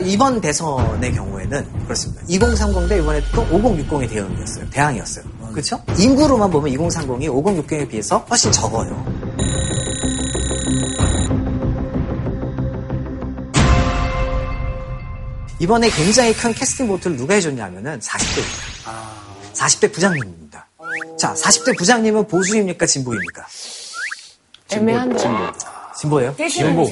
[0.00, 2.22] 이번 대선의 경우에는 그렇습니다.
[2.28, 4.70] 2030 대 이번에 또 5060의 대응이었어요.
[4.70, 5.24] 대항이었어요.
[5.52, 5.82] 그렇죠?
[5.98, 9.04] 인구로만 보면 2030이 5060에 비해서 훨씬 적어요.
[15.60, 19.52] 이번에 굉장히 큰 캐스팅 보트를 누가 해줬냐 하면은 40대입니다.
[19.54, 20.41] 40대 부장님입니다.
[21.22, 22.84] 자, 40대 부장님은 보수입니까?
[22.84, 23.46] 진보입니까?
[24.72, 25.18] 애매한데.
[25.96, 26.34] 진보예요?
[26.50, 26.84] 진보.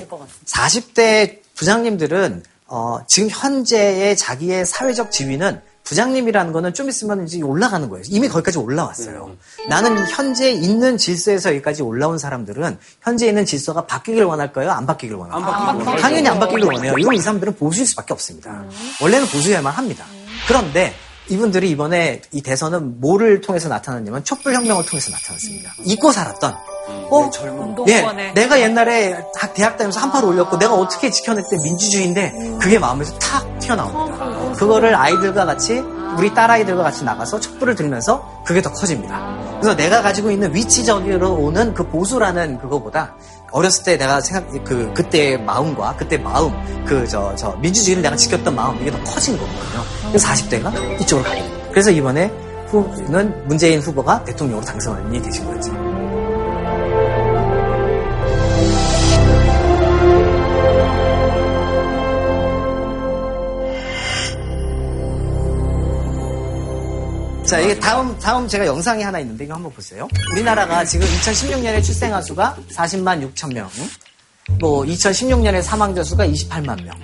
[0.47, 8.05] 40대 부장님들은 어, 지금 현재의 자기의 사회적 지위는 부장님이라는 거는 좀 있으면 이제 올라가는 거예요.
[8.07, 9.37] 이미 거기까지 올라왔어요.
[9.69, 14.71] 나는 현재 있는 질서에서 여기까지 올라온 사람들은 현재 있는 질서가 바뀌기를 원할까요?
[14.71, 15.45] 안 바뀌기를 원할까요?
[15.45, 16.01] 안 바뀌기를 원해요.
[16.03, 16.95] 당연히 안 바뀌기를 원해요.
[16.97, 18.65] 이건 이 사람들은 보수일 수밖에 없습니다.
[19.03, 20.05] 원래는 보수여야만 합니다.
[20.47, 20.95] 그런데
[21.31, 25.73] 이분들이 이번에 이 대선은 뭐를 통해서 나타났냐면 촛불혁명을 통해서 나타났습니다.
[25.85, 26.55] 잊고 살았던.
[27.09, 27.31] 어,
[27.89, 28.01] 예,
[28.35, 34.53] 내가 옛날에 학- 대학 다니면서 한팔 올렸고 내가 어떻게 지켜냈대 민주주의인데 그게 마음에서 탁 튀어나옵니다.
[34.55, 35.79] 그거를 아이들과 같이
[36.19, 39.39] 우리 딸아이들과 같이 나가서 촛불을 들면서 그게 더 커집니다.
[39.61, 43.15] 그래서 내가 가지고 있는 위치적으로 오는 그 보수라는 그거보다
[43.53, 46.53] 어렸을 때 내가 생각 그 그때의 마음과 그때 마음
[46.85, 49.85] 그 저 저 민주주의를 내가 지켰던 마음 이게 더 커진 거거든요.
[50.09, 51.67] 그래서 40대가 이쪽으로 가게 됩니다.
[51.71, 52.31] 그래서 이번에
[52.69, 55.90] 후는 문재인 후보가 대통령으로 당선이 되신 거죠.
[67.51, 70.07] 자, 이게 다음, 다음 제가 영상이 하나 있는데 이거 한번 보세요.
[70.31, 73.69] 우리나라가 지금 2016년에 출생아 수가 40만 6천 명.
[74.61, 76.95] 뭐, 2016년에 사망자 수가 28만 명.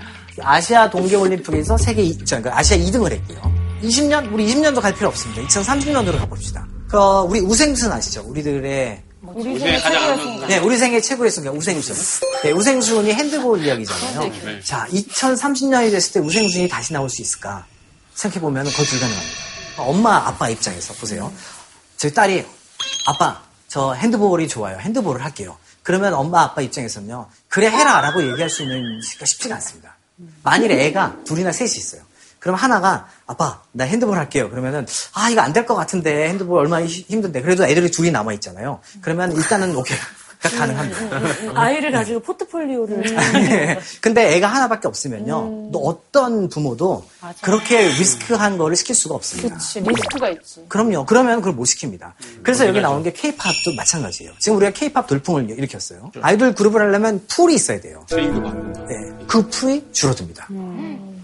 [0.40, 3.54] 아시아 동계올림픽에서 세계 2, 저, 그러니까 아시아 2등을 했고요.
[3.82, 5.42] 20년, 우리 20년도 갈 필요 없습니다.
[5.42, 6.64] 2030년으로 가봅시다.
[6.88, 8.22] 그, 우리 우생순 아시죠?
[8.28, 10.48] 우리들의 우리 생애 최고의 순간.
[10.48, 11.96] 네, 우리 생애 최고의 순간 우생순.
[12.44, 14.20] 네, 우생순이 핸드볼 이야기잖아요.
[14.44, 14.60] 네.
[14.62, 17.66] 자, 2030년이 됐을 때 우생순이 다시 나올 수 있을까?
[18.14, 19.55] 생각해 보면 거의 불가능합니다.
[19.78, 21.32] 엄마, 아빠 입장에서 보세요.
[21.96, 22.46] 저희 딸이,
[23.06, 24.78] 아빠, 저 핸드볼이 좋아요.
[24.78, 25.56] 핸드볼을 할게요.
[25.82, 28.00] 그러면 엄마, 아빠 입장에서는요, 그래, 해라!
[28.00, 29.96] 라고 얘기할 수 있는 가 쉽지가 않습니다.
[30.42, 32.02] 만일에 애가 둘이나 셋이 있어요.
[32.38, 34.48] 그럼 하나가 아빠 나 핸드볼 할게요.
[34.50, 38.32] 그러면은 아 이거 안 될 것 같은데 핸드볼 얼마나 히- 힘든데 그래도 애들이 둘이 남아
[38.34, 38.80] 있잖아요.
[39.00, 39.96] 그러면 일단은 오케이
[40.42, 41.20] 가능합니다.
[41.54, 43.00] 아이를 가지고 포트폴리오를.
[43.00, 43.78] 네.
[44.00, 45.70] 근데 애가 하나밖에 없으면요.
[45.72, 47.04] 또 어떤 부모도
[47.40, 49.54] 그렇게 리스크한 거를 시킬 수가 없습니다.
[49.54, 50.64] 그치, 리스크가 있지.
[50.68, 51.06] 그럼요.
[51.06, 52.12] 그러면 그걸 못 시킵니다.
[52.42, 54.32] 그래서 여기 나온 게 케이팝도 마찬가지예요.
[54.38, 56.10] 지금 우리가 케이팝 돌풍을 일으켰어요.
[56.20, 58.04] 아이돌 그룹을 하려면 풀이 있어야 돼요.
[58.10, 59.12] 네.
[59.26, 60.46] 그 풀이 줄어듭니다.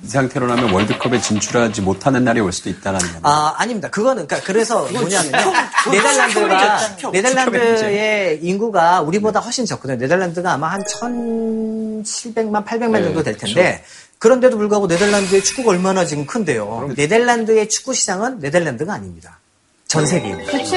[0.05, 3.19] 이 상태로라면 월드컵에 진출하지 못하는 날이 올 수도 있다라는 거.
[3.23, 3.89] 아, 아닙니다.
[3.89, 5.53] 그거는, 그러니까 그래서 뭐냐면요.
[5.91, 9.99] 네덜란드가, 네덜란드의 인구가 우리보다 훨씬 적거든요.
[9.99, 13.85] 네덜란드가 아마 한 1,700만, 800만 정도 될 텐데,
[14.19, 16.91] 그런데도 불구하고 네덜란드의 축구가 얼마나 지금 큰데요.
[16.97, 19.39] 네덜란드의 축구 시장은 네덜란드가 아닙니다.
[19.93, 20.51] 전 세계입니다.
[20.51, 20.75] 그치.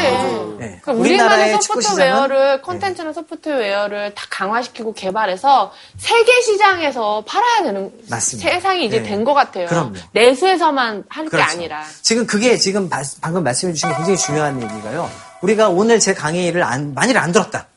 [0.60, 0.78] 네.
[0.84, 8.50] 그러니까 축구 소프트웨어를 콘텐츠나 소프트웨어를 다 강화시키고 개발해서 세계 시장에서 팔아야 되는 맞습니다.
[8.52, 9.08] 세상이 이제 네.
[9.10, 9.68] 된것 같아요.
[9.68, 9.94] 그럼요.
[10.12, 11.50] 내수에서만 할게 그렇죠.
[11.50, 11.86] 아니라.
[12.02, 15.10] 지금 그게 지금 바- 방금 말씀해 주신 게 굉장히 중요한 얘기가요.
[15.40, 17.68] 우리가 오늘 제 강의를 안, 만일 안 들었다.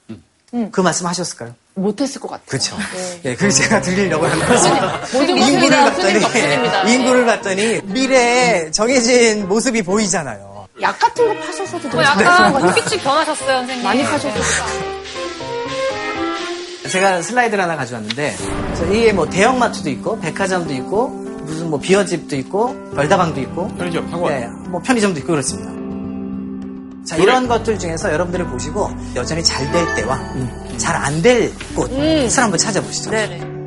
[0.72, 1.54] 그 말씀 하셨을까요?
[1.74, 2.46] 못했을 것 같아요.
[2.48, 2.76] 그렇죠.
[3.24, 5.00] 예, 그걸 제가 드리려고 하는 것입니다.
[5.12, 6.82] 모든 인구를 봤더니, 덕분입니다.
[6.82, 6.94] 네.
[6.94, 10.57] 인구를 봤더니 미래에 정해진 모습이 보이잖아요.
[10.80, 12.02] 약 같은 거 파셨어도 뭐 되고.
[12.02, 13.84] 약간 빛이 변하셨어요, 선생님.
[13.84, 14.42] 많이 파셨어요.
[16.88, 21.08] 제가 슬라이드를 하나 가져왔는데, 그래서 이게 뭐 대형마트도 있고, 백화점도 있고,
[21.44, 24.32] 무슨 뭐 비어집도 있고, 별다방도 있고, 편의점, 학원.
[24.32, 25.70] 네, 뭐 편의점도 있고 그렇습니다.
[27.04, 30.18] 자, 이런 것들 중에서 여러분들이 보시고, 여전히 잘 될 때와
[30.78, 33.10] 잘안 될 곳을 한번 찾아보시죠.
[33.10, 33.58] 네네.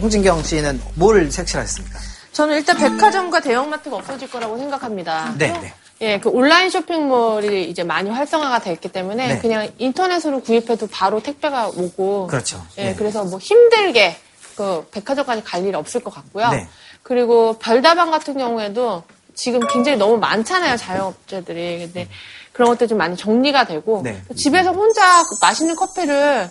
[0.00, 1.98] 홍진경 씨는 뭘 색칠하셨습니까?
[2.32, 5.34] 저는 일단 백화점과 대형마트가 없어질 거라고 생각합니다.
[5.36, 5.74] 네, 네.
[6.02, 9.38] 예, 그 온라인 쇼핑몰이 이제 많이 활성화가 됐기 때문에 네.
[9.38, 12.28] 그냥 인터넷으로 구입해도 바로 택배가 오고.
[12.28, 12.64] 그렇죠.
[12.78, 12.94] 예, 네.
[12.94, 14.16] 그래서 뭐 힘들게
[14.56, 16.48] 그 백화점까지 갈 일이 없을 것 같고요.
[16.50, 16.68] 네.
[17.02, 19.02] 그리고 별다방 같은 경우에도
[19.34, 21.78] 지금 굉장히 너무 많잖아요, 자영업자들이.
[21.78, 22.08] 근데
[22.52, 24.22] 그런 것들 좀 많이 정리가 되고 네.
[24.36, 26.50] 집에서 혼자 맛있는 커피를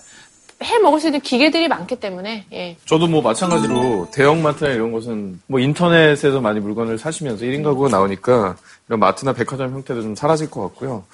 [0.62, 2.76] 해 먹을 수 있는 기계들이 많기 때문에 예.
[2.86, 8.57] 저도 뭐 마찬가지로 대형마트나 이런 곳은 뭐 인터넷에서 많이 물건을 사시면서 1인 가구가 나오니까
[8.88, 11.05] 이런 마트나 백화점 형태도 좀 사라질 것 같고요.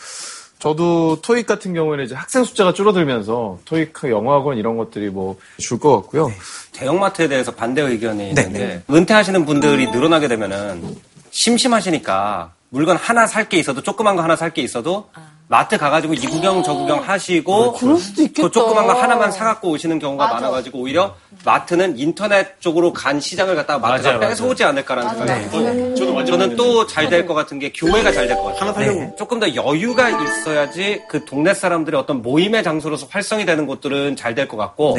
[0.58, 5.96] 저도 토익 같은 경우에는 이제 학생 숫자가 줄어들면서 토익 영어학원 이런 것들이 뭐 줄 것
[6.02, 6.32] 같고요.
[6.72, 10.96] 대형마트에 대해서 반대 의견이 있는데 은퇴하시는 분들이 늘어나게 되면은
[11.30, 15.10] 심심하시니까 물건 하나 살 게 있어도 조그만 거 하나 살 게 있어도
[15.48, 18.48] 마트 가가지고 이 구경 저 구경 하시고 그럴 수도 있겠다.
[18.48, 23.78] 그 조그만 거 하나만 사갖고 오시는 경우가 많아가지고 오히려 마트는 인터넷 쪽으로 간 시장을 갖다가
[23.88, 25.50] 마트가 맞아요, 뺏어오지 않을까라는 생각이 네.
[25.52, 25.96] 들어요.
[25.96, 28.60] 저도 완전 저는 또 잘 될 것 같은 게 교회가 잘 될 것 같아요.
[28.62, 29.16] 하나 살려고.
[29.16, 34.48] 조금 더 여유가 있어야지 그 동네 사람들의 어떤 모임의 장소로서 활성이 되는 곳들은 잘 될
[34.48, 34.96] 것 같고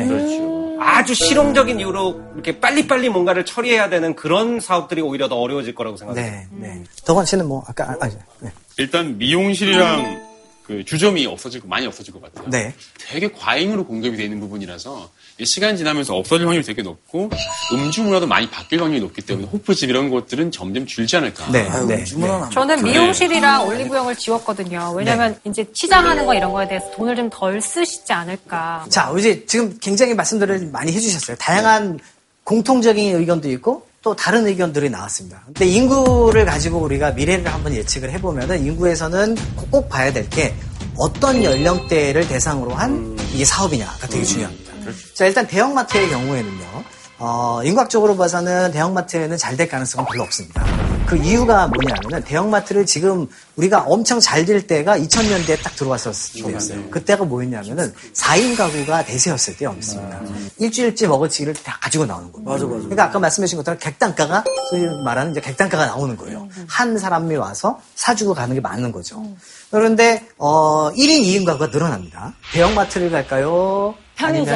[0.80, 6.24] 아주 실용적인 이유로 이렇게 빨리빨리 뭔가를 처리해야 되는 그런 사업들이 오히려 더 어려워질 거라고 생각해요.
[6.24, 6.84] 네, 네.
[7.04, 8.08] 덕원 씨는 뭐 아까 아, 아,
[8.40, 8.50] 네.
[8.78, 10.26] 일단 미용실이랑
[10.66, 12.50] 그 주점이 없어질 거 많이 없어질 것 같아요.
[12.50, 12.74] 네.
[12.98, 17.30] 되게 과잉으로 공급이 되는 부분이라서 이 시간 지나면서 없어질 확률이 되게 높고
[17.72, 21.50] 음주 문화도 많이 바뀔 확률이 높기 때문에 호프집 이런 것들은 점점 줄지 않을까.
[21.50, 22.04] 네, 네.
[22.04, 22.82] 저는 네.
[22.82, 24.92] 미용실이랑 올리브영을 지웠거든요.
[24.96, 28.86] 왜냐면 이제 치장하는 거 이런 거에 대해서 돈을 좀 덜 쓰시지 않을까.
[28.88, 31.36] 자, 이제 지금 굉장히 말씀들을 많이 해주셨어요.
[31.36, 31.98] 다양한
[32.44, 35.42] 공통적인 의견도 있고 또 다른 의견들이 나왔습니다.
[35.46, 39.36] 근데 인구를 가지고 우리가 미래를 한번 예측을 해보면은 인구에서는
[39.70, 40.54] 꼭 봐야 될 게
[40.98, 44.65] 어떤 연령대를 대상으로 한 이게 사업이냐가 되게 중요합니다.
[45.14, 46.84] 자, 일단 대형마트의 경우에는요.
[47.18, 50.64] 어, 인과적으로 봐서는 대형마트는 잘 될 가능성은 별로 없습니다.
[51.06, 53.26] 그 이유가 뭐냐면은 대형마트를 지금
[53.56, 56.90] 우리가 엄청 잘 될 때가 2000년대에 딱 들어왔었을 때였어요.
[56.90, 60.20] 그때가 뭐였냐면은 4인 가구가 대세였을 때였습니다.
[60.58, 62.44] 일주일째 먹어치기를 다 가지고 나오는 거예요.
[62.48, 62.76] 맞아, 맞아.
[62.78, 66.48] 그러니까 아까 말씀하신 것처럼 객단가가 소위 말하는 이제 객단가가 나오는 거예요.
[66.68, 69.24] 한 사람이 와서 사주고 가는 게 맞는 거죠.
[69.70, 72.34] 그런데 어 1인 2인 가구가 늘어납니다.
[72.52, 73.94] 대형마트를 갈까요?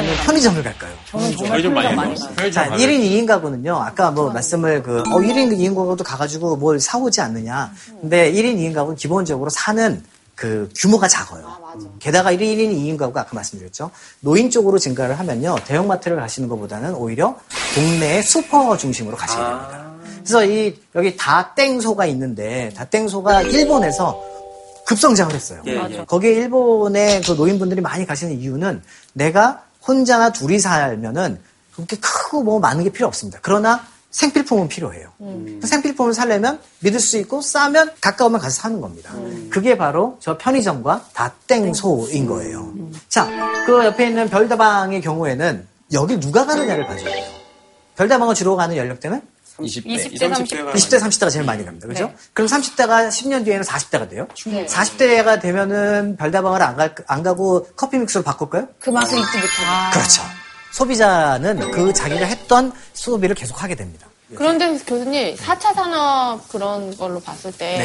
[0.07, 0.23] 갈까요?
[0.25, 0.91] 편의점을 갈까요?
[1.11, 2.51] 저는 정말 편의점 많이 가요.
[2.51, 7.21] 자, 1인 2인 가구는요, 아까 뭐 말씀을 그, 어, 1인 2인 가구도 가가지고 뭘 사오지
[7.21, 7.73] 않느냐.
[8.01, 10.03] 근데 1인 2인 가구는 기본적으로 사는
[10.35, 11.57] 그 규모가 작아요.
[11.99, 13.91] 게다가 1인 1인 2인 가구가 아까 말씀드렸죠.
[14.21, 17.37] 노인 쪽으로 증가를 하면요, 대형마트를 가시는 것보다는 오히려
[17.75, 19.91] 동네의 슈퍼 중심으로 가시게 됩니다.
[20.23, 24.31] 그래서 이, 여기 다땡소가 있는데, 다땡소가 일본에서
[24.85, 25.61] 급성장을 했어요.
[25.67, 26.05] 예, 예.
[26.05, 28.81] 거기에 일본의 그 노인분들이 많이 가시는 이유는
[29.13, 31.39] 내가 혼자나 둘이 살면은
[31.73, 33.39] 그렇게 크고 뭐 많은 게 필요 없습니다.
[33.41, 35.09] 그러나 생필품은 필요해요.
[35.17, 39.13] 그 생필품을 사려면 믿을 수 있고 싸면 가까우면 가서 사는 겁니다.
[39.49, 42.73] 그게 바로 저 편의점과 다땡소인 거예요.
[43.09, 43.27] 자,
[43.65, 47.25] 그 옆에 있는 별다방의 경우에는 여기 누가 가느냐를 봐줘야 돼요.
[47.95, 49.21] 별다방을 주로 가는 연령대는
[49.59, 49.85] 20대.
[49.85, 50.71] 20대, 30대.
[50.73, 51.87] 20대, 30대가 제일 많이 갑니다.
[51.87, 52.05] 그죠?
[52.05, 52.15] 네.
[52.33, 54.27] 그럼 30대가 10년 뒤에는 40대가 돼요?
[54.47, 54.65] 네.
[54.65, 58.67] 40대가 되면은 별다방을 안, 갈, 안 가고 커피 믹스로 바꿀까요?
[58.79, 59.91] 그 맛을 잊지 못하고.
[59.93, 60.21] 그렇죠.
[60.71, 64.07] 소비자는 그 자기가 했던 소비를 계속 하게 됩니다.
[64.35, 67.77] 그런데 교수님 4차 산업 그런 걸로 봤을 때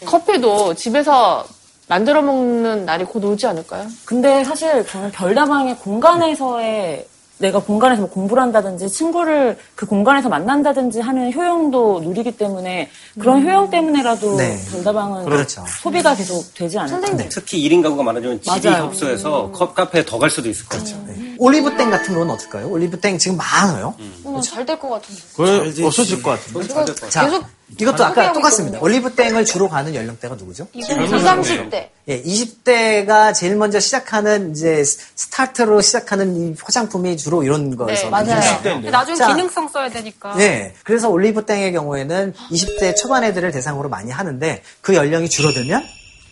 [0.00, 0.06] 네.
[0.06, 1.46] 커피도 집에서
[1.88, 3.86] 만들어 먹는 날이 곧 오지 않을까요?
[4.04, 7.06] 근데 사실 저는 별다방의 공간에서의
[7.44, 12.88] 내가 공간에서 뭐 공부를 한다든지 친구를 그 공간에서 만난다든지 하는 효용도 누리기 때문에
[13.20, 14.58] 그런 효용 때문에라도 네.
[14.72, 15.62] 별다방은 그렇죠.
[15.82, 17.10] 소비가 계속 되지 않을까.
[17.10, 17.28] 네.
[17.28, 18.84] 특히 1인 가구가 많아지면 집이 맞아요.
[18.86, 20.96] 협소해서 컵 카페에 더 갈 수도 있을 것 같아요.
[21.36, 22.66] 올리브땡 같은 건 어떨까요?
[22.70, 23.94] 올리브땡 지금 많아요.
[24.24, 25.20] 어, 잘될 것 같은데.
[25.36, 27.10] 그래, 없어질 것 같은데.
[27.10, 27.44] 자, 계속
[27.78, 28.78] 이것도 아까 똑같습니다.
[28.80, 30.68] 올리브땡을 주로 가는 연령대가 누구죠?
[30.72, 31.88] 20, 30대.
[32.08, 38.80] 예, 20대가 제일 먼저 시작하는 이제 스타트로 시작하는 이 화장품이 주로 이런 거에서 네, 맞아요.
[38.90, 40.34] 나중에 자, 기능성 써야 되니까.
[40.36, 40.74] 네.
[40.84, 45.84] 그래서 올리브땡의 경우에는 20대 초반 애들을 대상으로 많이 하는데 그 연령이 줄어들면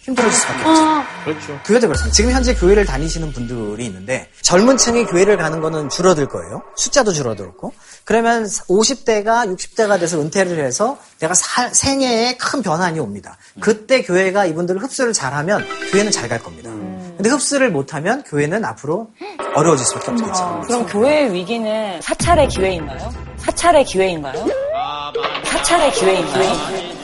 [0.02, 0.82] 힘들어질 수밖에 없죠.
[1.24, 1.60] 그렇죠.
[1.64, 2.12] 교회도 그렇습니다.
[2.14, 6.62] 지금 현재 교회를 다니시는 분들이 있는데 젊은 층이 교회를 가는 거는 줄어들 거예요.
[6.76, 7.72] 숫자도 줄어들었고.
[8.04, 13.36] 그러면 50대가 60대가 돼서 은퇴를 해서 내가 살- 생애에 큰 변환이 옵니다.
[13.60, 16.70] 그때 교회가 이분들을 흡수를 잘하면 교회는 잘 갈 겁니다.
[17.16, 19.10] 근데 흡수를 못하면 교회는 앞으로
[19.54, 20.62] 어려워질 수밖에 없겠죠.
[20.66, 23.12] 그럼 교회의 위기는 사찰의 기회인가요?
[23.36, 24.46] 사찰의 기회인가요?
[25.44, 27.01] 사찰의 기회인가요?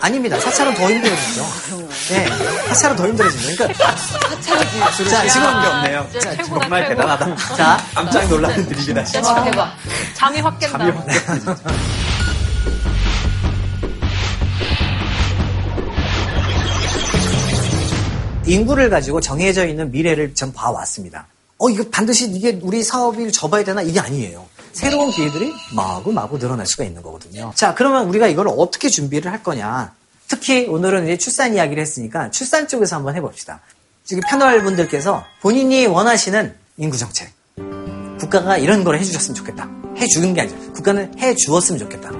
[0.00, 0.38] 아닙니다.
[0.40, 1.42] 사찰은 더 힘들어지죠.
[2.10, 2.26] 네,
[2.68, 3.64] 사찰은 더 힘들어지죠.
[3.66, 3.84] 그러니까
[5.10, 6.08] 자 지금 게 없네요.
[6.10, 6.94] 진짜 자, 최고다, 정말 최고.
[6.94, 7.36] 대단하다.
[7.56, 9.04] 자 깜짝 놀라는 드립이다.
[9.04, 9.76] 대박, 대박.
[10.14, 11.04] 잠이 확 깬다.
[18.46, 21.26] 인구를 가지고 정해져 있는 미래를 전 봐왔습니다.
[21.58, 23.80] 어, 이거 반드시 이게 우리 사업을 접어야 되나?
[23.82, 24.44] 이게 아니에요.
[24.74, 27.52] 새로운 기회들이 마구 마구 늘어날 수가 있는 거거든요.
[27.54, 29.94] 자, 그러면 우리가 이걸 어떻게 준비를 할 거냐?
[30.28, 33.60] 특히 오늘은 이제 출산 이야기를 했으니까 출산 쪽에서 한번 해봅시다.
[34.04, 37.32] 지금 패널 분들께서 본인이 원하시는 인구 정책.
[38.18, 39.68] 국가가 이런 걸 해주셨으면 좋겠다.
[39.96, 42.10] 해주는 게 아니라 국가는 해주었으면 좋겠다.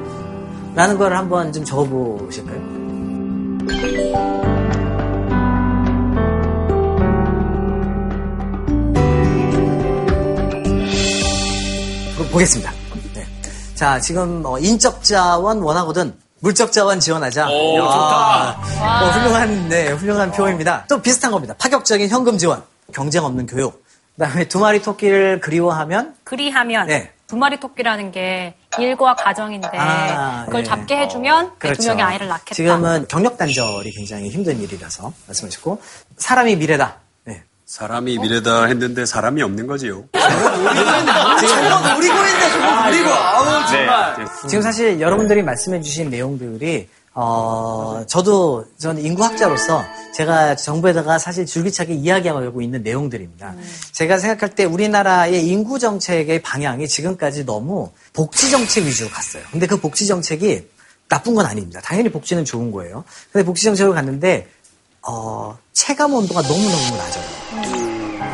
[0.75, 2.75] 라는 걸 한번 좀 적어보실까요?
[12.35, 12.73] 보겠습니다.
[13.15, 13.25] 네.
[13.75, 17.49] 자, 지금 어, 인적 자원 원하거든 물적 자원 지원하자.
[17.49, 18.51] 오, 야, 좋다.
[19.05, 20.85] 어, 훌륭한, 네, 훌륭한 표입니다.
[20.89, 21.55] 또 비슷한 겁니다.
[21.57, 22.63] 파격적인 현금 지원,
[22.93, 23.85] 경쟁 없는 교육.
[24.17, 27.13] 그다음에 두 마리 토끼를 그리워하면 그리하면 네.
[27.27, 30.65] 두 마리 토끼라는 게 일과 가정인데 아, 그걸 예.
[30.65, 31.83] 잡게 해주면 그렇죠.
[31.83, 32.55] 두 명의 아이를 낳겠다.
[32.55, 35.81] 지금은 경력 단절이 굉장히 힘든 일이라서 말씀하셨고
[36.19, 37.04] 사람이 미래다.
[37.65, 37.77] 네.
[37.79, 40.05] 사람이 미래다 했는데 사람이 없는 거지요.
[40.13, 43.11] 정말 노리고 있네, 정말 노리고.
[43.11, 44.27] 아우, 정말.
[44.49, 49.85] 지금 사실 여러분들이 말씀해주신 내용들이 어 저도 저는 인구학자로서
[50.15, 53.55] 제가 정부에다가 사실 줄기차게 이야기하고 있는 내용들입니다.
[53.93, 59.43] 제가 생각할 때 우리나라의 인구 정책의 방향이 지금까지 너무 복지 정책 위주로 갔어요.
[59.53, 60.69] 근데 그 복지 정책이
[61.09, 61.81] 나쁜 건 아닙니다.
[61.85, 63.05] 당연히 복지는 좋은 거예요.
[63.33, 64.49] 근데 복지 정책으로 갔는데
[65.07, 68.25] 어 체감 온도가 너무 너무 낮아요.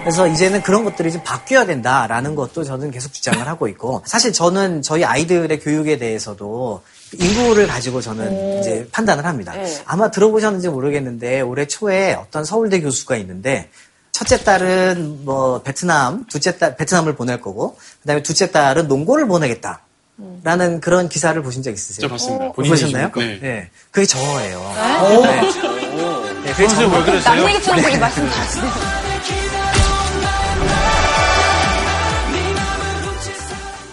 [0.00, 4.80] 그래서 이제는 그런 것들이 좀 바뀌어야 된다라는 것도 저는 계속 주장을 하고 있고 사실 저는
[4.82, 6.82] 저희 아이들의 교육에 대해서도
[7.18, 9.52] 인구를 가지고 저는 이제 판단을 합니다.
[9.52, 9.82] 네.
[9.84, 13.68] 아마 들어보셨는지 모르겠는데 올해 초에 어떤 서울대 교수가 있는데
[14.12, 19.82] 첫째 딸은 뭐 베트남, 둘째 딸 베트남을 보낼 거고 그다음에 둘째 딸은 농고를 보내겠다.
[20.42, 22.06] 라는 그런 기사를 보신 적 있으세요?
[22.06, 22.52] 저 봤습니다.
[22.52, 23.10] 보셨나요?
[23.40, 23.70] 네.
[23.90, 24.58] 그게 저예요.
[24.58, 25.22] 오.
[25.22, 25.79] 네.
[26.50, 27.36] 네, 그게 저- 왜 그랬어요?
[27.42, 27.98] 남 얘기처럼 되게 네.
[28.00, 28.70] 말씀 잘하시네요.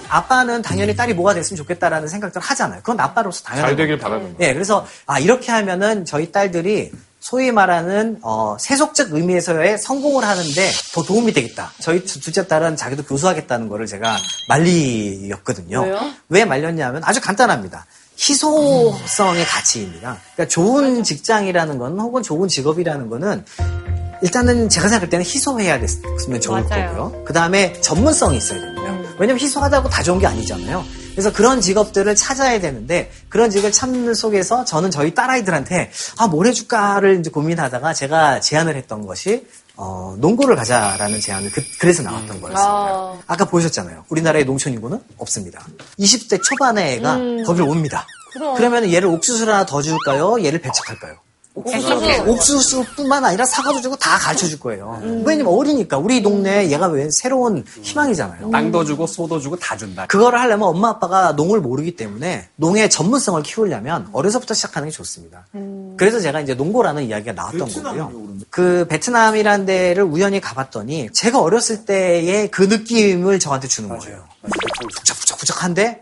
[0.10, 2.80] 아빠는 당연히 딸이 뭐가 됐으면 좋겠다라는 생각들 하잖아요.
[2.80, 3.98] 그건 아빠로서 당연한 잘 되길.
[3.98, 4.36] 바라는 거예요.
[4.40, 11.04] 예, 그래서 아 이렇게 하면은 저희 딸들이 소위 말하는 어, 세속적 의미에서의 성공을 하는데 더
[11.04, 11.74] 도움이 되겠다.
[11.82, 14.16] 저희 두- 둘째 딸은 자기도 교수하겠다는 거를 제가
[14.48, 15.82] 말리였거든요.
[15.82, 16.00] 왜요?
[16.30, 17.86] 왜 말렸냐면 아주 간단합니다.
[18.20, 20.18] 희소성의 가치입니다.
[20.34, 23.46] 그러니까 좋은 직장이라는 건 혹은 좋은 직업이라는 거는
[24.24, 26.90] 일단은 제가 생각할 때는 희소해야 됐으면 좋을 맞아요.
[26.90, 27.24] 거고요.
[27.24, 28.78] 그 다음에 전문성이 있어야 됩니다.
[29.20, 30.84] 왜냐면 희소하다고 다 좋은 게 아니잖아요.
[31.12, 37.20] 그래서 그런 직업들을 찾아야 되는데 그런 직업을 찾는 속에서 저는 저희 딸아이들한테 아, 뭘 해줄까를
[37.20, 39.48] 이제 고민하다가 제가 제안을 했던 것이
[39.78, 42.60] 어, 농구를 가자라는 제안을 그, 래서 나왔던 거였습니다.
[42.60, 43.18] 아.
[43.28, 44.06] 아까 보셨잖아요.
[44.10, 45.66] 우리나라의 농촌 인구는 없습니다.
[46.00, 47.44] 20대 초반의 애가 음.
[47.44, 48.06] 거길 옵니다.
[48.34, 48.56] 그럼.
[48.56, 50.44] 그러면 얘를 옥수수를 하나 더 줄까요?
[50.44, 51.18] 얘를 배척할까요?
[51.58, 52.24] 옥수수.
[52.28, 55.02] 옥수수 뿐만 아니라 사과도 주고 다 가르쳐 줄 거예요.
[55.26, 58.52] 왜냐면 어리니까 우리 동네에 얘가 왜 새로운 희망이잖아요.
[58.52, 60.06] 땅도 주고 소도 주고 다 준다.
[60.06, 65.46] 그거를 하려면 엄마 아빠가 농을 모르기 때문에 농의 전문성을 키우려면 어려서부터 시작하는 게 좋습니다.
[65.98, 68.12] 그래서 제가 이제 농고라는 이야기가 나왔던 거고요.
[68.50, 74.24] 그 베트남이라는 데를 우연히 가봤더니 제가 어렸을 때의 그 느낌을 저한테 주는 거예요.
[75.00, 76.02] 부쩍부쩍부쩍한데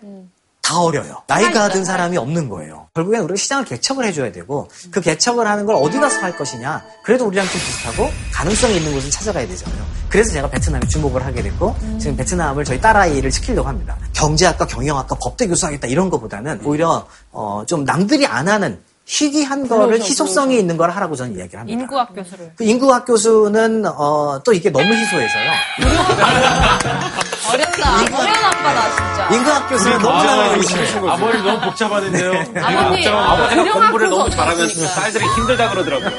[0.66, 1.22] 다 어려요.
[1.28, 2.88] 나이가 든 사람이 없는 거예요.
[2.96, 6.84] 결국엔 우리가 시장을 개척을 해줘야 되고 그 개척을 하는 걸 어디 가서 할 것이냐.
[7.04, 9.86] 그래도 우리랑 좀 비슷하고 가능성이 있는 곳은 찾아가야 되잖아요.
[10.10, 13.96] 그래서 제가 베트남에 주목을 하게 됐고 지금 베트남을 저희 딸아이를 시키려고 합니다.
[14.14, 20.06] 경제학과, 경영학과, 법대 교수하겠다 이런 것보다는 오히려 어, 좀 남들이 안 하는 희귀한 거를 그러죠,
[20.06, 21.80] 희소성이 있는 걸 하라고 저는 이야기를 합니다.
[21.82, 22.52] 인구학 교수를.
[22.56, 25.52] 그 인구학 교수는 어, 또 이게 너무 희소해서요.
[27.54, 28.02] 어렵다.
[28.02, 29.30] 어려운 아빠다, 진짜.
[29.36, 31.10] 인구학 교수는 너무 잘하고 있어요.
[31.12, 32.32] 아버지 너무 복잡하는데요.
[32.64, 34.70] 아버님, 아버지가 고령학 공부를 너무 잘하면.
[34.96, 36.12] 딸들이 힘들다 그러더라고요.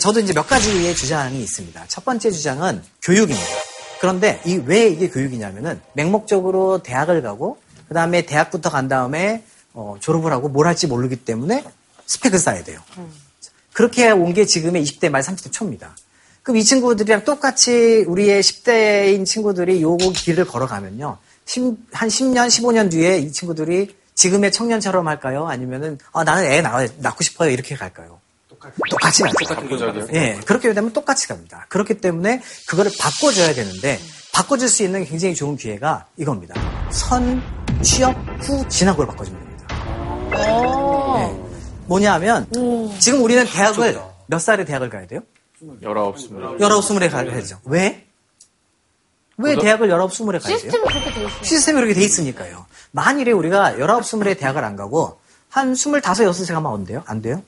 [0.00, 1.84] 저도 이제 몇 가지의 주장이 있습니다.
[1.88, 3.46] 첫 번째 주장은 교육입니다.
[4.00, 9.42] 그런데 이 왜 이게 교육이냐면은 맹목적으로 대학을 가고 그 다음에 대학부터 간 다음에
[9.72, 11.64] 어, 졸업을 하고 뭘 할지 모르기 때문에
[12.06, 12.80] 스펙을 쌓아야 돼요.
[13.72, 15.94] 그렇게 온 게 지금의 20대 말 30대 초입니다.
[16.42, 21.18] 그럼 이 친구들이랑 똑같이 우리의 10대인 친구들이 요 길을 걸어가면요.
[21.46, 25.46] 심- 한 10년, 15년 뒤에 이 친구들이 지금의 청년처럼 할까요?
[25.48, 27.50] 아니면은, 아, 나는 애 낳, 낳고 싶어요.
[27.50, 28.18] 이렇게 갈까요?
[28.90, 29.34] 똑같이 가죠.
[29.54, 30.08] 바꾸자고요?
[30.12, 31.64] 예, 그렇게 되면 똑같이 갑니다.
[31.70, 33.98] 그렇기 때문에 그거를 바꿔줘야 되는데,
[34.32, 36.54] 바꿔줄 수 있는 굉장히 좋은 기회가 이겁니다.
[36.90, 37.42] 선,
[37.82, 39.39] 취업 후 진학으로 바꿔주면 됩니다.
[40.30, 41.40] 네.
[41.86, 42.46] 뭐냐 하면,
[42.98, 45.20] 지금 우리는 대학을, 몇 살에 대학을 가야 돼요?
[45.60, 46.28] 19, 20.
[46.60, 47.58] 19, 20에 가야죠.
[47.64, 48.06] 왜?
[49.36, 50.58] 왜 그거- 대학을 19, 20에 가야 돼요?
[50.58, 51.42] 시스템이 그렇게 돼 있어요.
[51.42, 52.66] 시스템이 그렇게 돼 있으니까요.
[52.92, 55.18] 만일에 우리가 19, 20에 대학을 안 가고
[55.48, 57.02] 한 25, 6에 가면 안 돼요?
[57.06, 57.42] 안 돼요?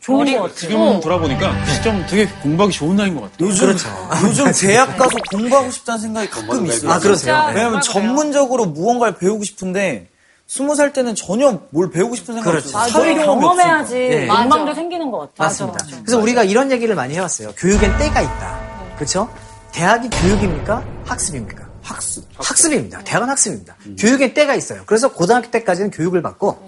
[0.00, 0.54] 좋은 것 같아요.
[0.54, 3.48] 지금 돌아보니까 시점 되게 공부하기 좋은 나이인 것 같아요.
[3.48, 3.88] 요즘, 그렇죠.
[4.26, 6.90] 요즘 대학 가서 공부하고 싶다는 생각이 가끔 있어요.
[6.90, 7.46] 아, 그러세요?
[7.48, 7.54] 네.
[7.56, 10.08] 왜냐면 전문적으로 무언가를 배우고 싶은데
[10.50, 12.76] 스무 살 때는 전혀 뭘 배우고 싶은 생각이 그렇죠.
[12.76, 12.82] 없어요.
[12.82, 12.92] 맞아.
[12.92, 14.26] 사회 경험이 경험해야지 네.
[14.26, 15.44] 욕망도 생기는 것 같아.
[15.44, 15.78] 맞습니다.
[16.04, 17.52] 그래서 우리가 이런 얘기를 많이 해왔어요.
[17.56, 18.94] 교육엔 때가 있다.
[18.96, 19.32] 그렇죠?
[19.70, 20.84] 대학이 교육입니까?
[21.06, 21.68] 학습입니까?
[21.82, 22.24] 학습.
[22.36, 23.00] 학습 입니다.
[23.04, 23.76] 대학은 학습입니다.
[23.96, 24.82] 교육엔 때가 있어요.
[24.86, 26.60] 그래서 고등학교 때까지는 교육을 받고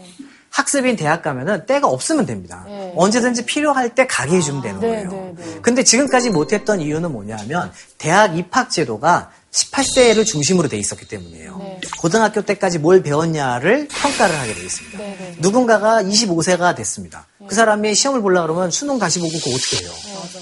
[0.50, 2.62] 학습인 대학 가면은 때가 없으면 됩니다.
[2.68, 2.92] 네.
[2.94, 5.10] 언제든지 필요할 때 가게 해주면 되는 네, 거예요.
[5.10, 5.58] 네, 네.
[5.60, 11.76] 근데 지금까지 못했던 이유는 뭐냐면 대학 입학 제도가 18세를 중심으로 돼 있었기 때문이에요.
[12.00, 14.98] 고등학교 때까지 뭘 배웠냐를 평가를 하게 돼 있습니다.
[15.38, 17.26] 누군가가 25세가 됐습니다.
[17.46, 19.92] 그 사람이 시험을 보려고 그러면 수능 다시 보고 그거 어떻게 해요?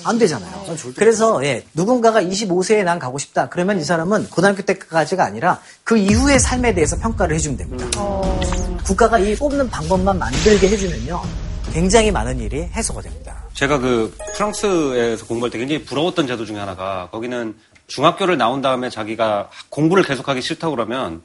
[0.05, 0.65] 안 되잖아요.
[0.95, 3.49] 그래서 예, 누군가가 25세에 난 가고 싶다.
[3.49, 7.87] 그러면 이 사람은 고등학교 때까지가 아니라 그 이후의 삶에 대해서 평가를 해주면 됩니다.
[8.85, 11.21] 국가가 이 뽑는 방법만 만들게 해주면요.
[11.73, 13.45] 굉장히 많은 일이 해소가 됩니다.
[13.55, 17.55] 제가 그 프랑스에서 공부할 때 굉장히 부러웠던 제도 중에 하나가 거기는
[17.95, 21.23] 중학교를 나온 다음에 자기가 공부를 계속하기 싫다고 그러면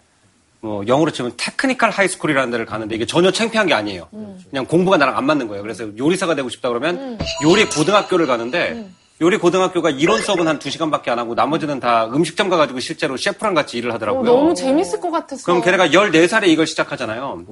[0.61, 4.07] 뭐 영어로 치면 technical high school이라는 데를 가는데 이게 전혀 창피한 게 아니에요.
[4.49, 5.61] 그냥 공부가 나랑 안 맞는 거예요.
[5.61, 8.89] 그래서 요리사가 되고 싶다 그러면 요리 고등학교를 가는데
[9.21, 13.77] 요리 고등학교가 이론 수업은 한 2시간밖에 안 하고 나머지는 다 음식점 가가지고 실제로 셰프랑 같이
[13.77, 14.23] 일을 어, 하더라고요.
[14.25, 15.43] 너무 재밌을 것 같았어.
[15.45, 17.45] 그럼 걔네가 14살에 이걸 시작하잖아요.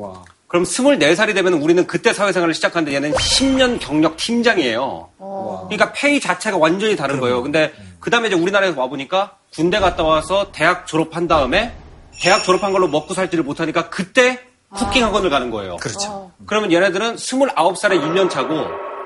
[0.53, 5.09] 그럼 24살이 되면 우리는 그때 사회생활을 시작하는데 얘는 10년 경력 팀장이에요.
[5.17, 7.41] 그러니까 페이 자체가 완전히 다른 거예요.
[7.41, 11.73] 근데 그 다음에 이제 우리나라에서 와보니까 군대 갔다 와서 대학 졸업한 다음에
[12.21, 14.41] 대학 졸업한 걸로 먹고 살지를 못하니까 그때
[14.75, 15.77] 쿠킹 학원을 가는 거예요.
[15.77, 16.29] 그렇죠.
[16.45, 18.53] 그러면 얘네들은 29살에 1년 차고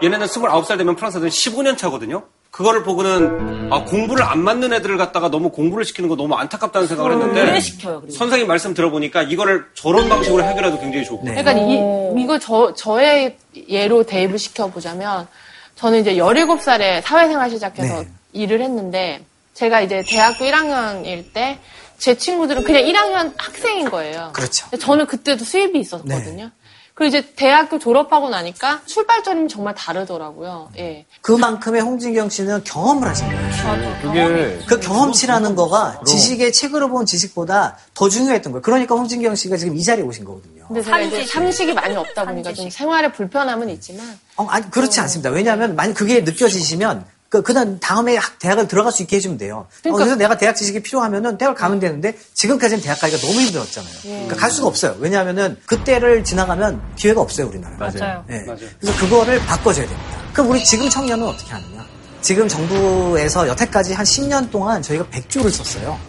[0.04, 2.26] 얘네는 29살 되면 프랑스 애들은 15년 차거든요.
[2.58, 7.12] 그거를 보고는 아, 공부를 안 맞는 애들을 갖다가 너무 공부를 시키는 거 너무 안타깝다는 생각을
[7.12, 8.18] 했는데 오래 시켜요, 그리고.
[8.18, 11.76] 선생님 말씀 들어보니까 이거를 저런 방식으로 해결해도 굉장히 좋고 그러니까 이,
[12.20, 13.38] 이거 저, 저의
[13.70, 15.28] 예로 대입을 시켜보자면,
[15.76, 18.08] 저는 이제 17살에 사회생활 시작해서 네.
[18.34, 21.60] 일을 했는데, 제가 이제 대학교 1학년일 때,
[22.00, 24.32] 제 친구들은 그냥 1학년 학생인 거예요.
[24.34, 24.68] 그렇죠.
[24.78, 26.50] 저는 그때도 수입이 있었거든요.
[26.98, 30.72] 그리고 이제 대학교 졸업하고 나니까 출발점이 정말 다르더라고요.
[30.80, 31.06] 예.
[31.22, 34.02] 그만큼의 홍진경 씨는 경험을 하신 거예요.
[34.02, 38.62] 그게 그 경험치라는 거가 지식의 책으로 본 지식보다 더 중요했던 거예요.
[38.64, 40.66] 그러니까 홍진경 씨가 지금 이 자리에 오신 거거든요.
[40.70, 45.30] 근데 이제 삼식이 많이 없다 보니까 좀 생활에 불편함은 있지만, 어, 아니, 그렇지 않습니다.
[45.30, 49.68] 왜냐하면 만약 그게 느껴지시면 그, 그다음 다음에 학- 대학을 들어갈 수 있게 해주면 돼요.
[49.86, 53.94] 어, 그래서 내가 대학 지식이 필요하면은 대학을 가면 되는데 지금까지는 대학 가기가 너무 힘들었잖아요.
[54.04, 54.96] 그러니까 갈 수가 없어요.
[55.00, 57.78] 왜냐하면은 그때를 지나가면 기회가 없어요, 우리나라에.
[57.78, 58.24] 맞아요.
[58.30, 58.46] 예.
[58.80, 60.18] 그래서 그거를 바꿔줘야 됩니다.
[60.32, 61.86] 그럼 우리 지금 청년은 어떻게 하느냐?
[62.22, 66.00] 지금 정부에서 여태까지 한 10년 동안 저희가 100조를 썼어요.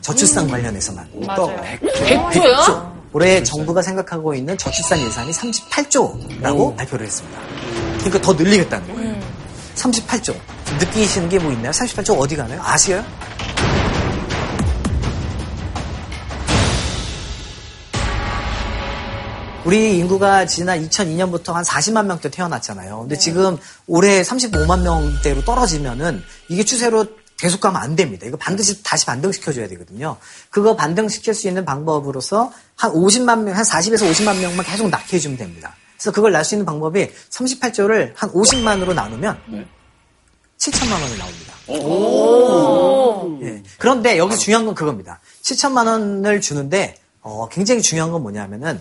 [0.00, 1.08] 저출산 관련해서만.
[1.36, 1.60] 또 맞아요.
[1.80, 2.94] 100조요?
[3.12, 7.38] 올해 정부가 생각하고 있는 저출산 예산이 38조라고 발표를 했습니다.
[7.98, 9.20] 그러니까 더 늘리겠다는 거예요.
[9.76, 10.34] 38조.
[10.78, 11.70] 느끼시는 게 뭐 있나요?
[11.70, 12.60] 38조 어디 가나요?
[12.62, 13.04] 아시아요?
[19.64, 23.00] 우리 인구가 지난 2002년부터 한 40만 명대 태어났잖아요.
[23.00, 23.56] 근데 지금
[23.86, 27.06] 올해 35만 명대로 떨어지면은 이게 추세로
[27.38, 28.26] 계속 가면 안 됩니다.
[28.26, 30.18] 이거 반드시 다시 반등시켜줘야 되거든요.
[30.50, 35.38] 그거 반등시킬 수 있는 방법으로서 한 50만 명, 한 40에서 50만 명만 계속 낳게 해주면
[35.38, 35.74] 됩니다.
[35.96, 39.66] 그래서 그걸 낳을 수 있는 방법이 38조를 한 50만으로 나누면
[40.58, 41.54] 7천만 원이 나옵니다.
[43.42, 43.62] 예.
[43.78, 45.20] 그런데 여기서 중요한 건 그겁니다.
[45.42, 48.80] 7천만 원을 주는데 어, 굉장히 중요한 건 뭐냐면은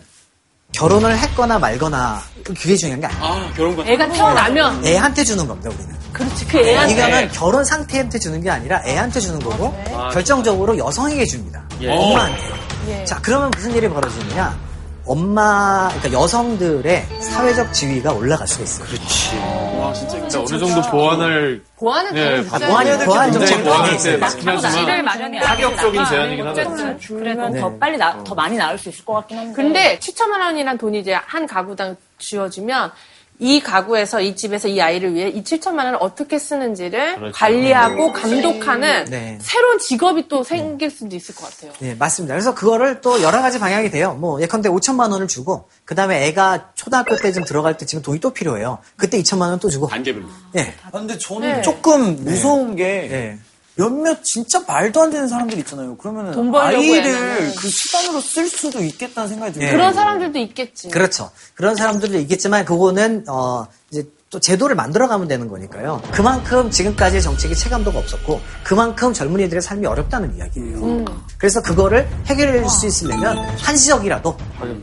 [0.73, 3.23] 결혼을 했거나 말거나 그게 중요한 게 아니에요.
[3.23, 5.95] 아, 결혼 같은 애가 태어나면, 애한테 주는 겁니다, 우리는.
[6.11, 6.93] 그렇지, 그 애한테.
[6.93, 9.71] 이거는 결혼 상태한테 주는 게 아니라 애한테 주는 거고
[10.11, 11.63] 결정적으로 여성에게 줍니다.
[11.81, 11.91] 예.
[11.91, 12.55] 엄마한테요.
[12.87, 13.05] 예.
[13.05, 14.59] 자, 그러면 무슨 일이 벌어지느냐?
[15.05, 18.87] 엄마, 그러니까 여성들의 사회적 지위가 올라갈 수가 있어요.
[18.87, 19.37] 그렇지.
[19.77, 23.33] 와, 진짜 진짜 어느 정도 보완을 보완은 보완이 보완 보완할
[23.63, 24.71] 많이 때 있어요.
[24.71, 26.97] 지를 마련이 파격적인 제안이긴 하다.
[27.07, 27.59] 그래도 네.
[27.59, 29.53] 더 빨리 나, 더 많이 나올 수 있을 것 같긴 한데.
[29.53, 32.91] 근데 7천만 원이란 돈이 이제 한 가구당 쥐어지면
[33.39, 37.33] 이 가구에서 이 집에서 이 아이를 위해 이 7천만 원을 어떻게 쓰는지를 그렇죠.
[37.37, 39.37] 관리하고 감독하는 네.
[39.41, 41.73] 새로운 직업이 또 생길 수도 있을 것 같아요.
[41.79, 42.35] 네, 맞습니다.
[42.35, 44.13] 그래서 그거를 또 여러 가지 방향이 돼요.
[44.13, 48.77] 뭐, 예컨대 5천만 원을 주고, 그 다음에 애가 초등학교 때쯤 들어갈 때쯤 돈이 또 필요해요.
[48.97, 49.87] 그때 2천만 원 또 주고.
[49.87, 50.25] 단계별로.
[50.57, 50.73] 예.
[50.83, 51.61] 아, 근데 저는 네.
[51.61, 53.39] 조금 무서운 게 네.
[53.75, 55.97] 몇몇 진짜 말도 안 되는 사람들 있잖아요.
[55.97, 57.53] 그러면은 돈 벌려고 아이를.
[57.55, 59.67] 그 수단으로 쓸 수도 있겠다는 생각이 들어요.
[59.67, 59.71] 예.
[59.71, 60.89] 그런 사람들도 있겠지.
[60.89, 61.31] 그렇죠.
[61.55, 66.01] 그런 사람들도 있겠지만, 그거는, 어, 이제 또 제도를 만들어가면 되는 거니까요.
[66.11, 70.77] 그만큼 지금까지의 정책이 체감도가 없었고, 그만큼 젊은이들의 삶이 어렵다는 이야기예요.
[70.83, 71.05] 음.
[71.37, 74.37] 그래서 그거를 해결해 줄수 있으려면, 한시적이라도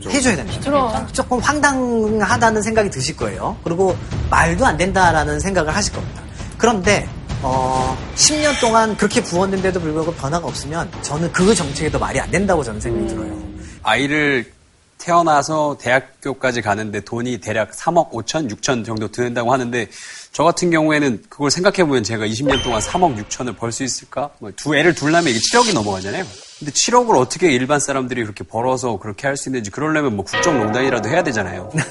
[0.09, 0.61] 해줘야 됩니다.
[0.63, 1.07] 그럼.
[1.13, 3.57] 조금 황당하다는 생각이 드실 거예요.
[3.63, 3.95] 그리고
[4.29, 6.21] 말도 안 된다라는 생각을 하실 겁니다.
[6.57, 7.09] 그런데
[7.43, 12.79] 어, 10년 동안 그렇게 부었는데도 불구하고 변화가 없으면 저는 그 정책에도 말이 안 된다고 저는
[12.79, 13.41] 생각이 들어요.
[13.83, 14.51] 아이를
[14.99, 19.87] 태어나서 대학교까지 가는데 돈이 대략 3억 5천, 6천 정도 드는다고 하는데
[20.31, 24.29] 저 같은 경우에는 그걸 생각해보면 제가 20년 동안 3억 6천을 벌 수 있을까?
[24.37, 26.23] 뭐두 애를 둘라면 이게 7억이 넘어가잖아요.
[26.59, 31.23] 근데 7억을 어떻게 일반 사람들이 그렇게 벌어서 그렇게 할 수 있는지 그러려면 뭐 국정농단이라도 해야
[31.23, 31.71] 되잖아요.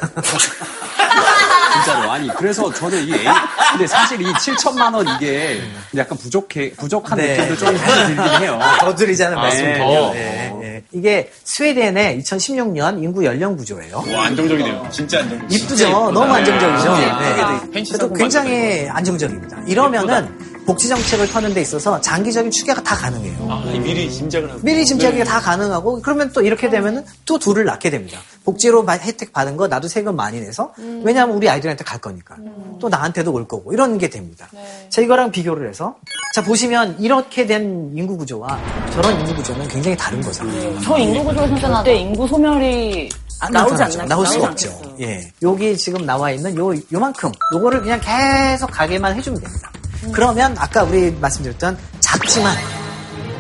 [1.85, 2.11] 진짜로.
[2.11, 3.25] 아니, 그래서 저는 이 A,
[3.73, 5.61] 근데 사실 이 7천만 원 이게
[5.97, 7.37] 약간 부족해, 부족한 네.
[7.37, 8.59] 느낌도 좀 들긴 해요.
[8.81, 10.07] 더 드리자는 아, 말씀 드려요.
[10.07, 10.13] 더.
[10.13, 10.83] 네, 네.
[10.93, 14.05] 이게 스웨덴의 2016년 인구 연령 구조예요.
[14.15, 14.89] 와, 안정적이네요.
[14.91, 15.53] 진짜 안정적.
[15.53, 15.91] 이쁘죠?
[16.11, 16.97] 너무 안정적이죠?
[16.97, 17.07] 네.
[17.07, 17.71] 네.
[17.73, 19.59] 펜시 그래도 굉장히 안정적입니다.
[19.67, 23.47] 이러면은 복지 정책을 펴는 데 있어서 장기적인 추계가 다 가능해요.
[23.51, 24.61] 아, 미리 짐작을 하고.
[24.63, 28.21] 미리 짐작이 다 가능하고 그러면 또 이렇게 되면은 또 둘을 낳게 됩니다.
[28.45, 32.37] 복지로 바- 혜택 받은 거 나도 세금 많이 내서 왜냐하면 우리 아이들한테 갈 거니까
[32.81, 34.49] 또 나한테도 올 거고 이런 게 됩니다.
[34.89, 35.97] 자 이거랑 비교를 해서
[36.35, 38.59] 자 보시면 이렇게 된 인구 구조와
[38.93, 40.79] 저런 인구 구조는 굉장히 다른 거잖아요.
[40.83, 43.09] 저 인구 구조에서 절대 인구 소멸이
[43.41, 43.83] 안 나오지.
[43.83, 44.05] 않나?
[44.05, 44.69] 나올 수가 없죠.
[44.71, 44.97] 않겠어요.
[45.01, 45.33] 예.
[45.43, 49.71] 여기 지금 나와 있는 요, 요만큼, 요거를 그냥 계속 가게만 해주면 됩니다.
[50.13, 52.57] 그러면 아까 우리 말씀드렸던 작지만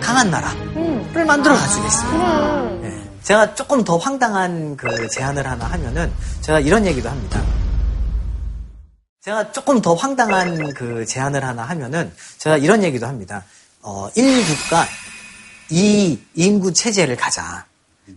[0.00, 2.80] 강한 나라를 만들어 갈 수가 있어요.
[2.84, 3.10] 예.
[3.22, 7.42] 제가 조금 더 황당한 그 제안을 하나 하면은 제가 이런 얘기도 합니다.
[9.20, 13.44] 제가 조금 더 황당한 그 제안을 하나 하면은 제가 이런 얘기도 합니다.
[13.82, 14.86] 어, 1국가
[15.70, 17.66] 2 인구 체제를 가자.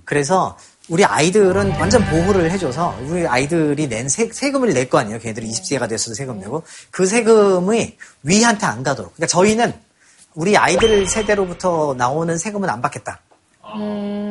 [0.05, 0.57] 그래서
[0.89, 5.19] 우리 아이들은 완전 보호를 해줘서 우리 아이들이 낸 세, 세금을 낼 거 아니에요.
[5.19, 9.13] 걔네들이 20세가 됐어도 세금 내고 그 세금이 위한테 안 가도록.
[9.15, 9.73] 그러니까 저희는
[10.35, 13.21] 우리 아이들 세대로부터 나오는 세금은 안 받겠다.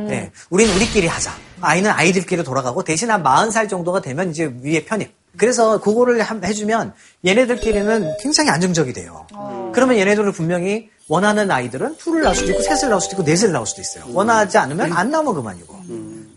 [0.09, 1.33] 네, 우리는 우리끼리 하자.
[1.63, 5.11] 아이는 아이들끼리 돌아가고 대신 한 40살 정도가 되면 이제 위에 편입.
[5.39, 6.93] 그래서 그거를 함- 해주면
[7.25, 9.27] 얘네들끼리는 굉장히 안정적이 돼요.
[9.73, 13.67] 그러면 얘네들을 분명히 원하는 아이들은 둘을 낳을 수도 있고 셋을 낳을 수도 있고 넷을 낳을
[13.67, 14.05] 수도 있어요.
[14.13, 15.83] 원하지 않으면 안 나오면 그만이고.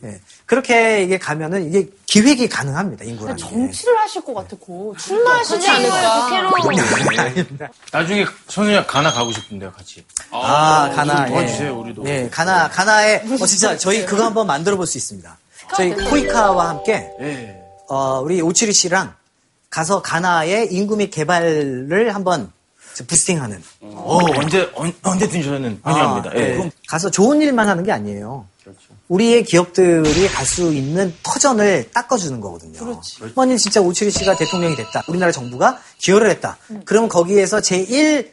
[0.06, 0.20] 예.
[0.46, 3.04] 그렇게 이게 가면은 이게 기획이 가능합니다.
[3.06, 3.42] 인구라는 게.
[3.50, 4.96] 정치를 하실 것 같아, 고.
[5.00, 6.50] 출마하시지 않을까.
[7.92, 10.04] 나중에 성윤이가 가나 가고 싶은데요, 같이.
[10.32, 11.26] 아, 가나.
[11.26, 12.06] 좀 도와주세요, 우리도.
[12.08, 15.38] 예, 가나, 가나에, 어, 진짜 저희 그거 한번 만들어 볼 수 있습니다.
[15.76, 17.60] 저희 코이카와 함께, 예.
[17.90, 19.14] 어, 우리 오치리 씨랑
[19.72, 22.52] 가서 가나의 인구 및 개발을 한번
[23.08, 23.62] 부스팅하는.
[23.82, 26.30] 어, 언제, 언, 언제든 저는 환영합니다.
[26.30, 26.40] 아, 예.
[26.40, 26.54] 네.
[26.58, 28.48] 그럼 가서 좋은 일만 하는 게 아니에요.
[29.08, 32.80] 우리의 기업들이 갈 수 있는 터전을 닦아주는 거거든요.
[33.36, 35.04] 만일 진짜 오치리 씨가 대통령이 됐다.
[35.08, 36.58] 우리나라 정부가 기여를 했다.
[36.86, 38.30] 그러면 거기에서 제1,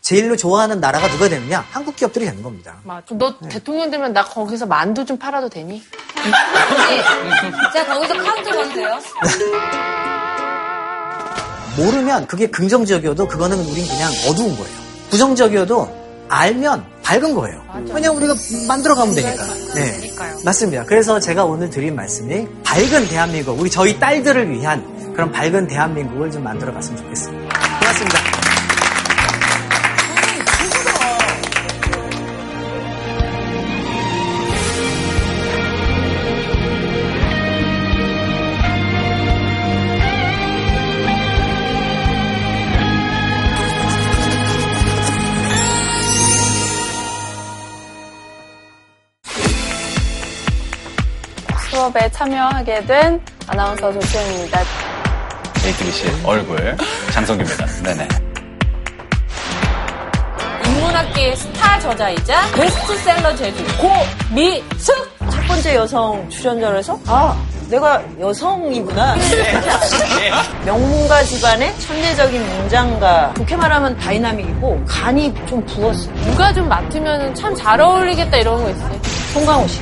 [0.00, 1.64] 제일로 좋아하는 나라가 누가 되느냐?
[1.70, 2.76] 한국 기업들이 되는 겁니다.
[2.84, 3.04] 맞아.
[3.12, 5.82] 너 대통령 되면 나 거기서 만두 좀 팔아도 되니?
[7.72, 8.98] 제가 거기서 카운트 돼요?
[11.76, 14.76] 모르면 그게 긍정적이어도 그거는 우린 그냥 어두운 거예요.
[15.10, 17.60] 부정적이어도 알면 밝은 거예요.
[17.92, 18.34] 그냥 우리가
[18.66, 19.44] 만들어 가면 되니까.
[19.74, 20.10] 네.
[20.44, 20.84] 맞습니다.
[20.84, 26.42] 그래서 제가 오늘 드린 말씀이 밝은 대한민국, 우리 저희 딸들을 위한 그런 밝은 대한민국을 좀
[26.42, 27.78] 만들어 갔으면 좋겠습니다.
[27.80, 28.41] 고맙습니다.
[51.92, 54.60] 수업에 참여하게 된 아나운서 조수영입니다.
[55.60, 56.76] JTBC 얼굴
[57.12, 57.66] 장성규입니다.
[57.84, 58.08] 네네.
[60.66, 67.36] 인문학계의 스타 저자이자 베스트셀러 제조기 고미숙 첫 번째 여성 출연자라서 아
[67.68, 69.16] 내가 여성이구나
[70.64, 77.80] 명문가 집안의 천재적인 문장가 좋게 말하면 다이나믹이고 간이 좀 부었어 누가 좀 맡으면 참 잘
[77.80, 79.00] 어울리겠다 이런 거 있어요.
[79.34, 79.80] 송강호 씨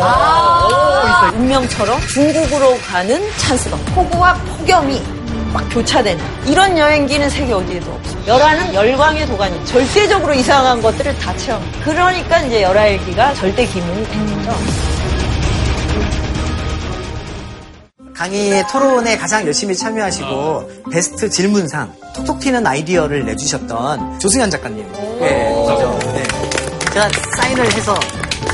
[0.00, 5.02] 아~ 운명처럼 중국으로 가는 찬스가 폭우와 폭염이
[5.52, 8.26] 막 교차되는 이런 여행기는 세계 어디에도 없어.
[8.26, 11.62] 열화는 열광의 도가니 절대적으로 이상한 것들을 다 체험.
[11.84, 14.58] 그러니까 이제 열화일기가 절대 기능이 된 거죠.
[18.14, 24.86] 강의 토론에 가장 열심히 참여하시고 베스트 질문상 톡톡 튀는 아이디어를 내주셨던 조승현 작가님.
[25.18, 25.98] 네, 그죠?
[26.14, 26.22] 네.
[26.92, 27.94] 제가 사인을 해서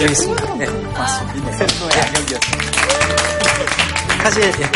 [0.00, 0.54] 여기 있습니다.
[0.54, 1.50] 네, 고맙습니다.
[1.50, 1.66] 네.
[4.22, 4.70] 사실 예.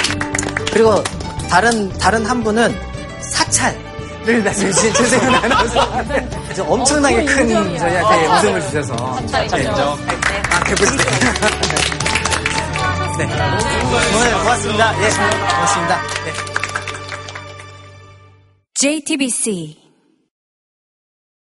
[0.72, 1.02] 그리고
[1.48, 2.74] 다른 다른 한 분은
[3.20, 5.92] 사찰을 말씀해 주신 최세현 아나운서.
[6.44, 7.48] 그래서 엄청나게 큰
[7.78, 9.98] 저희한테 웃음을 주셔서 사찰 인정.
[10.50, 11.04] 아, 배부르다.
[13.18, 13.24] 네.
[14.16, 15.04] 오늘 고맙습니다.
[15.04, 16.02] 예, 고맙습니다.
[16.24, 16.32] 네.
[18.74, 19.81] JTBC